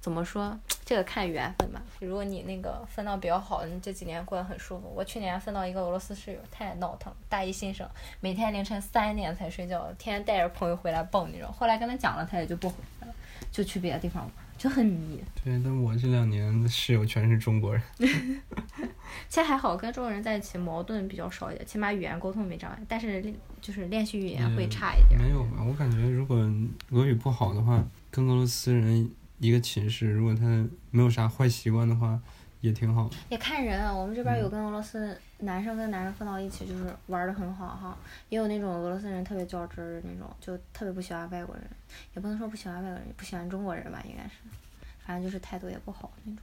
[0.00, 0.58] 怎么说？
[0.90, 1.80] 这个看缘分吧。
[2.00, 4.92] 如果你那个分到比较好，你这几年过得很舒服。
[4.92, 7.88] 我去年分到一个俄罗斯室友，太闹腾，大一新生，
[8.18, 11.48] 每天凌晨三点才睡觉，天天带着朋友回来蹦那种。
[11.52, 13.14] 后来跟他讲了，他也就不回来了，
[13.52, 15.22] 就去别的地方玩，就很迷。
[15.44, 17.80] 对，但我这两年的室友全是中国人。
[19.28, 22.78] 其实还好，跟中国人在一起矛盾比较少一点，起码语言沟通没障碍。
[22.88, 25.20] 但是就是练习语言会差一点。
[25.20, 25.62] 没有吧？
[25.64, 26.36] 我感觉如果
[26.90, 27.80] 俄语不好的话，
[28.10, 29.08] 跟俄罗斯人
[29.40, 30.44] 一个寝室，如果他
[30.90, 32.20] 没有啥坏习惯的话，
[32.60, 33.10] 也挺好。
[33.30, 37.96] 也看人，我们这边有跟俄罗斯男生跟男生分到一起，就是玩的很好哈。
[38.28, 41.64] 也有那种俄罗斯人特别较真儿的那种，就特别不喜欢外国人，
[42.14, 44.34] 也不能说不喜欢外国人，不喜欢中国人吧，应该是，
[45.06, 46.42] 反正就是态度也不好那种。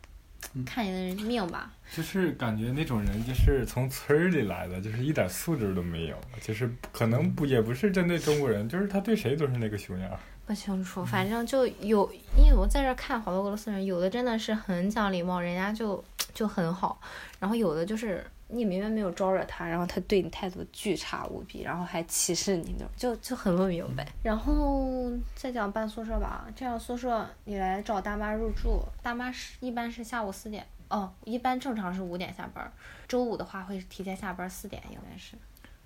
[0.65, 10.19] 看你的命吧，就是感觉那种人就是从村里来的，就是一点素质都没有，就是可能不也不是针对中国人，就是他对谁都是那个熊样。
[10.47, 16.01] 不清楚，反正就有，因为我在这看好多俄罗斯人，有的真的是很讲礼貌，人家就
[16.33, 16.99] 就很好，
[17.37, 24.07] 然后有的就是你明明没有招惹他，然后他对你态度巨差无比，然后还歧视你那种，就就很不明白。
[24.23, 32.71] 然后再讲办宿舍吧，这样宿舍你来找大妈入住，大妈是一般是下午四点，哦，一般正常是五点下班，
[33.05, 35.35] 周五的话会提前下班四点应该是。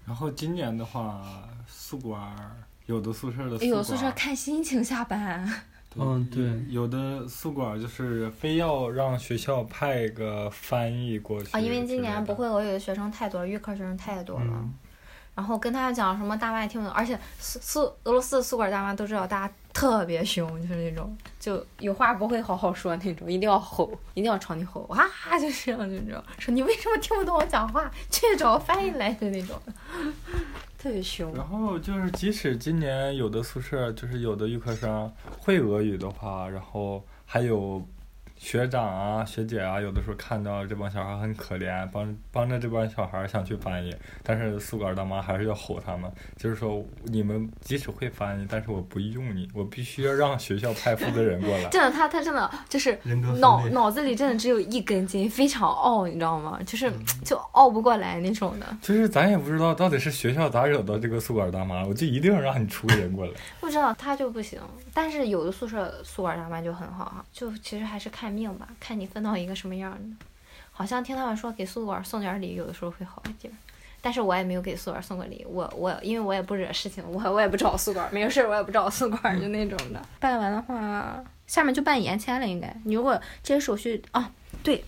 [0.05, 2.35] 然后今年的话，宿管
[2.85, 5.47] 有的宿舍的有宿舍看心情下班。
[5.97, 14.69] 嗯，对，有的宿管就是非要让学校派个翻译过去啊，因为今年不会俄语的学生太多了，预科学生太多了。
[15.35, 25.05] 然后跟他讲什么大妈也听不懂，而且宿宿俄罗斯的宿管大妈都知道，大家特别凶，就是那种就有话不会好好说那种，一定要吼，一定要朝你吼，哇，
[25.39, 27.91] 就这样，就这样说你为什么听不懂我讲话？
[28.09, 29.59] 去找翻译来的那种。
[30.81, 31.33] 特别凶。
[31.35, 37.85] 然后就是，即使今年有的宿舍就是有的预科生会俄语的话，然后还有。
[38.41, 51.69] 学长啊，学姐啊，有的时候看到这帮小孩很可怜，帮帮着这帮小孩想去翻译，但是宿管大妈还是要吼他们，就是说你们即使会翻译，但是我不用你，我必须要让学校派负责人过来。
[51.69, 52.97] 真的，他他真的就是
[53.39, 56.59] 脑脑子里真的只有一根筋，非常傲，你知道吗？
[56.65, 56.91] 就是
[57.23, 58.65] 就傲不过来那种的。
[58.81, 63.31] 就是咱也不知道到底是学校咋惹到这个宿管大妈，我就一定要让你出个人过来。
[63.59, 64.59] 不知道他就不行，
[64.95, 68.30] 但是有的宿舍宿管大妈就很好哈，就其实还是看。
[68.31, 70.25] 命吧，看你分到一个什么样的。
[70.71, 73.53] 好像听他们说给宿管送点礼，有的时候会好一点。
[74.03, 80.01] 但是我也没有给宿管送过礼，我我因为我也不惹事情，我我也不找宿管，没有事我也不找宿管，就那种的。
[80.19, 82.75] 办完的话，下面就办延签了，应该。
[82.85, 84.31] 你如果这些手续啊，
[84.63, 84.83] 对。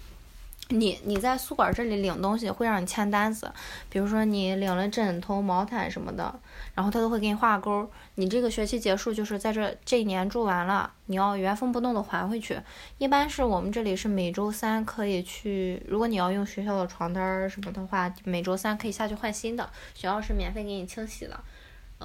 [0.73, 3.51] 你你在宿管这里领东西会让你签单子，
[3.89, 6.33] 比如说你领了枕头、毛毯什么的，
[6.73, 7.87] 然后他都会给你画勾。
[8.15, 12.59] 你这个学期结束就是在这这一年住完了，你要原封不动的还回去。
[12.97, 21.39] 一般是我们这里是每周三可以去，如果你要用学校的床单什么的话，每周三可以下去换新的，学校是免费给你清洗的。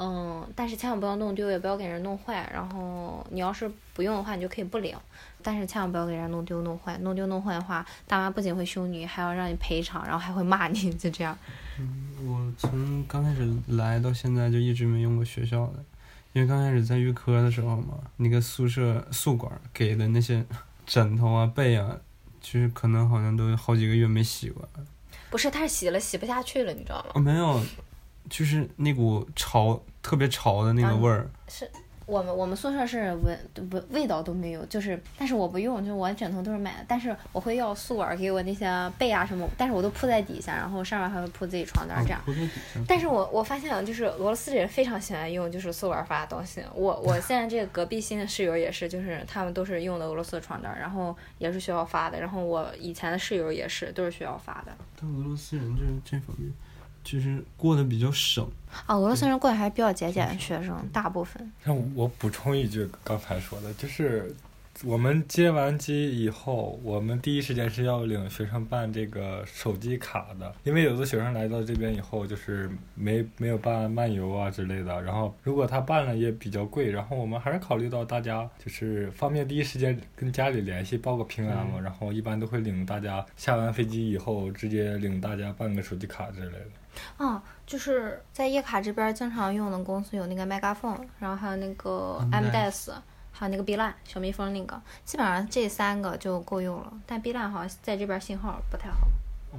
[0.01, 2.49] 嗯，但是千万不要弄丢，也不要给人弄坏。
[2.53, 4.97] 然后你要是不用的话，你就可以不领。
[5.43, 11.37] 但是千万不要给人家弄丢弄坏，弄丢弄坏的话，大妈不仅会凶你，还要让你赔偿，然后还会骂你，就这样。
[11.79, 15.85] 嗯，我从刚开始来到现在就一直没用过学校的，
[16.33, 20.45] 因为刚开始在预科的时候嘛，那个宿舍宿管给的那些
[20.87, 21.97] 枕头啊被啊，
[22.41, 24.69] 其实可能好像都好几个月没洗过。
[25.31, 27.11] 不是，他是洗了洗不下去了，你知道吗？
[27.15, 27.63] 哦，没有。
[28.31, 31.31] 就是那股潮，特别潮的那个味儿。
[31.49, 31.71] 是
[32.09, 33.39] 我们我们宿舍是闻
[33.71, 42.21] 闻味道都没有，就是，但是我不用，就是我枕头都是买的，但是我会要宿管给我那些被啊什么，但是我都铺在底下，然后上面还会铺自己床单这样。
[42.87, 54.73] 但是我我发现就是俄罗斯人非常喜欢用就是宿管发的东西，我我现在这个隔壁新的室友也是，就是他们都是用的俄罗斯的床单，然后也是学校发的，然后我以前的室友也是都是学校发的。
[54.99, 56.51] 但俄罗斯人就是这方面。
[57.11, 58.47] 就是过得比较省。
[58.85, 61.51] 啊，俄罗斯人过得还比较节俭，学生大部分。
[61.65, 64.35] 那我补充一句，刚才说的，就是
[64.85, 87.25] 我们接完机以后，我们第一时间是要领学生办这个手机卡的，因为有的学生来到这边以后，就是没没有办漫游啊之类的，然后如果他办了也比较贵，然后我们还是考虑到大家就是方便第一时间跟家里联系报个平安嘛，然后一般都会领大家下完飞机以后直接领大家办个手机卡之类的。
[87.25, 92.93] 啊，就是在叶卡这边经常用的公司有那个 Megaphone，然后还有那个 M d e s
[93.39, 96.93] 还有那个 Beeline 小蜜蜂那个，基本上这三个就够用了。
[97.07, 99.07] 但 Beeline 好像在这边信号不太好。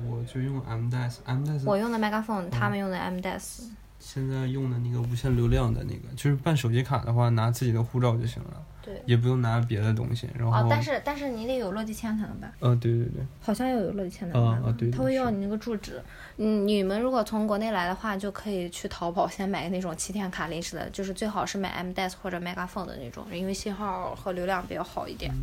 [0.05, 3.69] 我就用 M d e s M d e s 我用的 Megaphone，他们用的 M d e s
[3.99, 8.61] 现在用的那个无限流量的那个，就是办手机卡的话，拿自己的护照就行了。
[9.05, 12.51] 也不用拿别的东西，然后哦，但是但是你得有落地签才能办。
[12.59, 14.63] 呃，对对对，好像要有落地签才能办。
[14.63, 14.89] 啊对。
[14.91, 16.01] 他会要你那个住址。
[16.37, 25.33] 嗯，你们如果从国内来的话，就可以去淘宝先买那种七天卡临时的，就是最好是买 M d e s 或者 Megaphone 的那种，因为信号和流量比较好一点。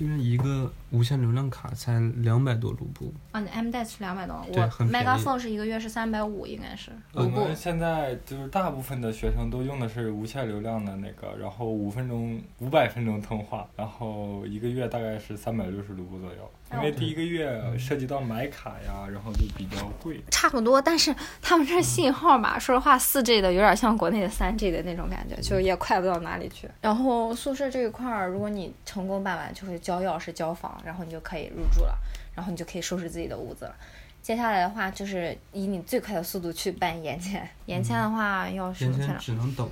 [0.00, 3.12] 这边一个无限流量卡才两百多卢布。
[3.32, 6.90] 啊，你 M d e s 是两百多，我 Megaphone 是一个月是三百五，应该是。
[7.12, 16.50] 我们现在就是大部分的学生都用的是无限流量的那个，然后五分钟五百分钟通话，然后一个月大概是三百六十卢布左右。
[16.72, 20.22] 因为第一个月涉及到买卡呀，然后就比较贵。
[20.30, 26.68] 差不多，但是他们这信号吧，说实话，四 G 的有点像国内的三 G 的那种感觉，就也快不到哪里去。
[26.80, 31.98] 然后宿舍这一块儿，如果你成功办完，就会交钥匙、交房，然后你就可以入住了，
[32.34, 33.74] 然后你就可以收拾自己的屋子了。
[34.20, 37.48] 接下来的话，就是以你最快的速度去办延签。
[37.64, 38.98] 延签的话要什么？
[38.98, 39.66] 延签只能等。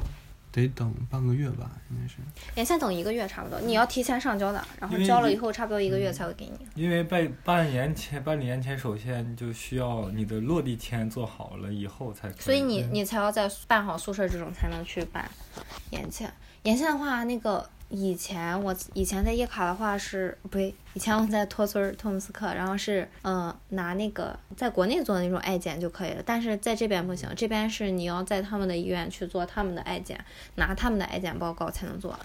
[0.51, 2.17] 得等半个月吧，应该是。
[2.55, 6.67] 延签等一个月差不多，你要提前上交的，然后交了以后差不多一个月才会给你。
[6.75, 12.41] 因为办办延签，办理延签首先就需要你的落地签做好了以后才可以。
[12.41, 15.31] 所以你你才要在办好宿舍这种才能去办
[15.91, 16.33] 延签。
[16.63, 17.69] 延签的话，那个。
[17.91, 30.23] 以前我以前在叶卡的话是不对，以前我在托村托姆斯克，然后是嗯拿那个在国内做的那种爱检就可以了，但是在这边不行，这边是你要在他们的医院去做他们的爱检，
[30.57, 32.19] 拿他们的爱检报告才能做。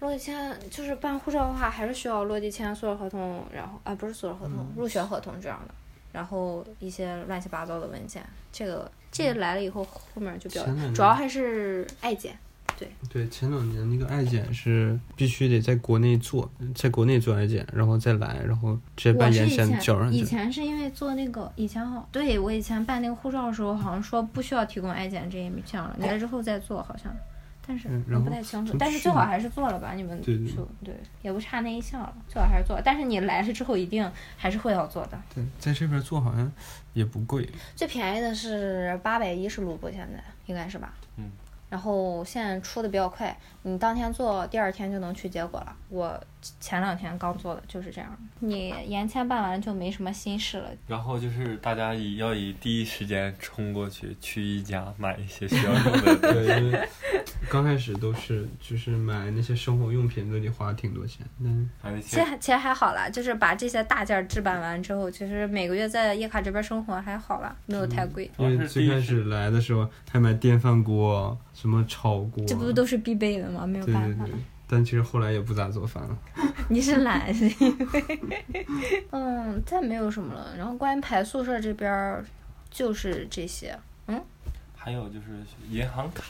[0.00, 5.72] 落地签就是办护照的话，还是需要落地签、宿舍合同，然后啊不是宿舍合同，入学合同这样的，
[6.12, 8.22] 然后一些乱七八糟的文件。
[8.52, 12.38] 这个这个来了以后，后面就比较主要还是爱检。
[12.78, 20.18] 对对，前两年那个爱检是必须得在国内做，在国内做爱检，然后再来，然后直接办眼线交上去。
[20.18, 27.14] 以前是因为做那个以前好，对我以前办那个护照的时候，好像说不需要提供爱检这一项了，来之后再做好像，
[27.66, 28.76] 但是我不太清楚。
[28.78, 30.36] 但是最好还是做了吧，你们对
[30.82, 32.80] 对，也不差那一项了，最好还是做。
[32.84, 35.20] 但是你来了之后一定还是会要做的。
[35.34, 36.50] 对，在这边做好像
[36.92, 40.92] 也不贵，最便宜的是八百一十卢布，现在应该是吧？
[41.16, 41.30] 嗯。
[41.74, 45.76] 然后现在出的比较快，你当天做，第二天就能取结果了。
[45.88, 46.20] 我
[46.60, 48.16] 前两天刚做的，就是这样。
[48.40, 50.70] 你延签办完就没什么心事了。
[50.86, 56.16] 然后就是大家以要以第一时间冲过去，去一家买一些需要用的。
[56.32, 56.88] 对，因为
[57.48, 61.26] 刚开始都是就是买那些生活用品都得花挺多钱。
[61.40, 61.68] 嗯，
[62.02, 68.30] 其实其实还好啦，就是把这些大件置办完之后，其实每个月在叶卡这边生活还好啦，没有太贵。
[68.38, 71.36] 因为最开始来的时候还买电饭锅。
[71.54, 72.44] 什么炒锅？
[72.46, 73.64] 这不都是必备的吗？
[73.64, 74.26] 没有办法。
[74.74, 76.18] 但其实后来也不咋做饭了。
[76.68, 78.66] 你是懒，是因为
[79.12, 80.52] 嗯，再没有什么了。
[80.58, 82.24] 然后关于排宿舍这边，
[82.68, 83.78] 就是这些。
[84.08, 84.20] 嗯。
[84.74, 85.26] 还有就是
[85.70, 86.24] 银行卡。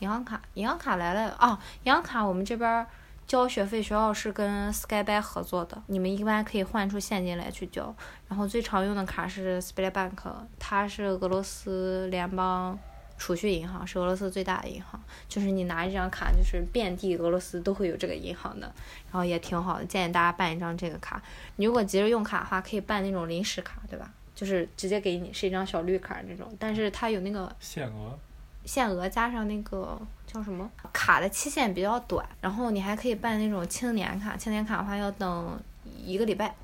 [0.00, 1.56] 银行卡，银行卡来了哦！
[1.84, 2.86] 银行卡我们这边
[3.26, 7.94] 交学费，学校是跟 Skybank 合作的，你们一般可以换出现金来去交。
[8.28, 10.10] 然后最常用的卡是 Sberbank，
[10.58, 12.76] 它是俄罗斯联邦。
[13.18, 14.98] 储蓄银行是俄罗斯最大的银行，
[15.28, 18.72] 就是你拿这张卡，就是遍地俄罗斯都会有这个银行的，
[19.10, 21.20] 然后也挺好的，建议大家办一张这个卡。
[21.56, 24.10] 你如果急着用卡的话，可以办那种临时卡，对吧？
[24.34, 28.16] 就是直接给你是一张小绿卡这种，但是它有那个限额，
[28.64, 35.60] 限额加上那个叫什么卡的期限比较短，然后你还可以办那种青年卡，青年卡的话要等
[36.04, 36.54] 一个礼拜。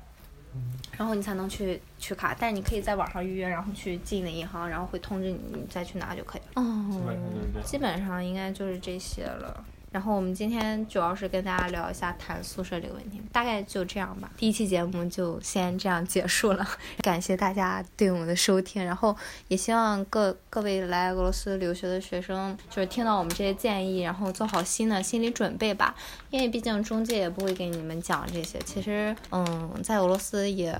[0.97, 6.61] 然后你才能去取卡，但是你可以在网上预约，然后去进的银行，然后会通知你，你再去拿就可以了。
[6.61, 9.65] 哦，基本上应该就是这些了。
[9.95, 14.29] 然后我们今天主要是跟大家聊一下谈宿舍这个问题，大概就这样吧。
[14.35, 16.67] 第一期节目就先这样结束了，
[16.99, 19.15] 感谢大家对我们的收听，然后
[19.47, 25.95] 也希望各各位来俄罗斯留学的学生，就是听到我们这些建议，然后做好新的心理准备吧。
[26.29, 28.59] 因为毕竟中介也不会给你们讲这些。
[28.65, 30.77] 其实，嗯，在俄罗斯也。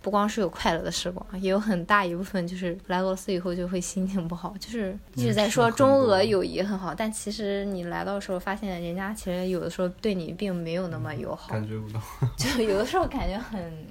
[0.00, 12.00] 不光是有快乐的时光，也有很大一部分就是来俄罗斯以后就会心情不好， 就是一直在说中俄友谊很好，但其实你来到的时候发现人家其实有的时候对你并没有那么友好，感觉不到，
[12.36, 13.86] 就有的时候感觉很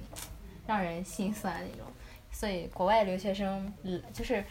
[0.66, 1.86] 让人心酸那种，
[2.32, 3.72] 所以国外留学生，
[4.12, 4.44] 就是。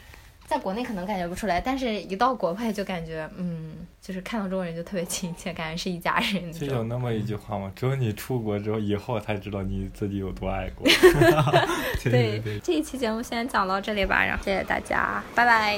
[0.48, 6.50] 在国内可能感觉不出来，但是一到国外就感觉，嗯，就是看到中国人就特别亲切，感觉是一家人。
[6.50, 7.70] 就有那么一句话吗？
[7.76, 10.88] 只有你出国之后，以后才知道你自己有多爱国。
[12.02, 15.76] 对，这一期节目先讲到这里吧，然后谢谢大家，拜拜。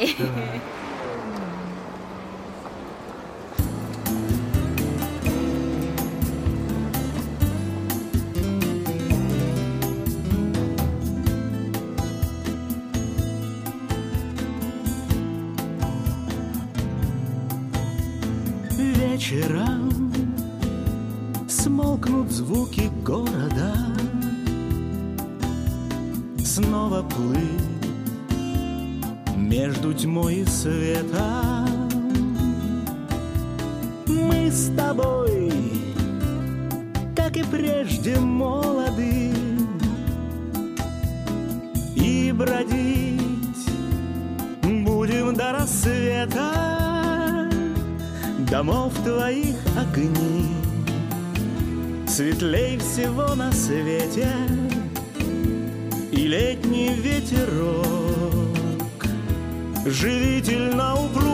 [19.31, 20.13] Вечерам
[21.49, 23.75] Смолкнут звуки города.
[26.45, 27.41] Снова плыть
[29.37, 31.67] между тьмой и светом.
[34.07, 35.53] Мы с тобой,
[37.17, 39.20] как и прежде, молоды
[48.61, 50.45] домов твоих огни.
[52.07, 54.29] Светлей всего на свете
[56.13, 57.87] И летний ветерок.
[59.87, 61.25] Живительно упруг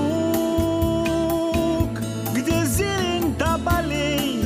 [2.33, 4.45] Где зелень тополей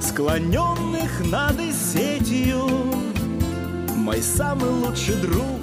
[0.00, 2.66] Склоненных над сетью.
[3.94, 5.60] Мой самый лучший друг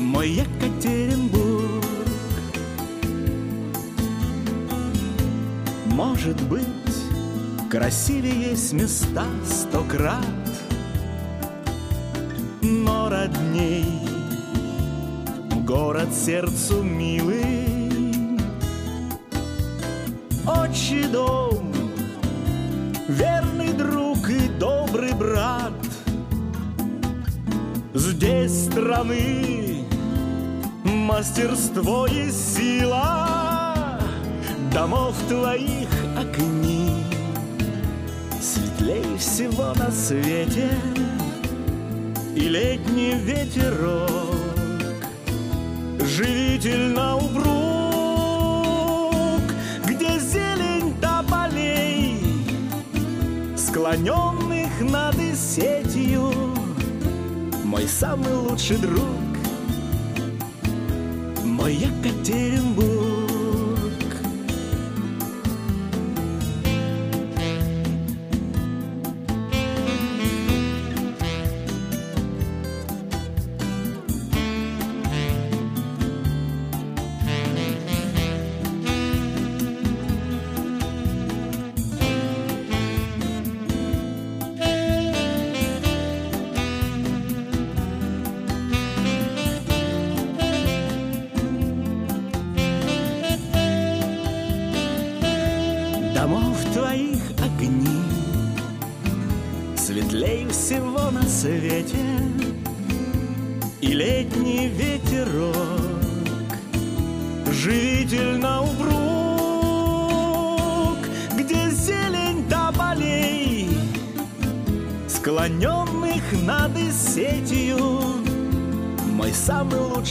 [0.00, 0.57] Мой Екатеринбург
[6.28, 10.26] Может быть, красивее есть места сто крат,
[12.60, 13.86] но родней
[15.66, 18.36] город сердцу милый,
[20.46, 21.72] отчий дом,
[23.08, 25.72] верный друг и добрый брат.
[27.94, 29.86] Здесь страны
[30.84, 33.38] мастерство и сила.
[34.70, 35.97] Домов твоих
[38.88, 40.70] светлей всего на свете
[42.34, 44.10] и летний ветерок
[46.00, 47.42] живительно упруг,
[49.84, 52.20] где зелень тополей,
[53.56, 56.32] склоненных над сетью,
[57.64, 59.02] мой самый лучший друг
[61.44, 62.97] мой Екатеринбург.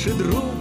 [0.07, 0.56] наши друг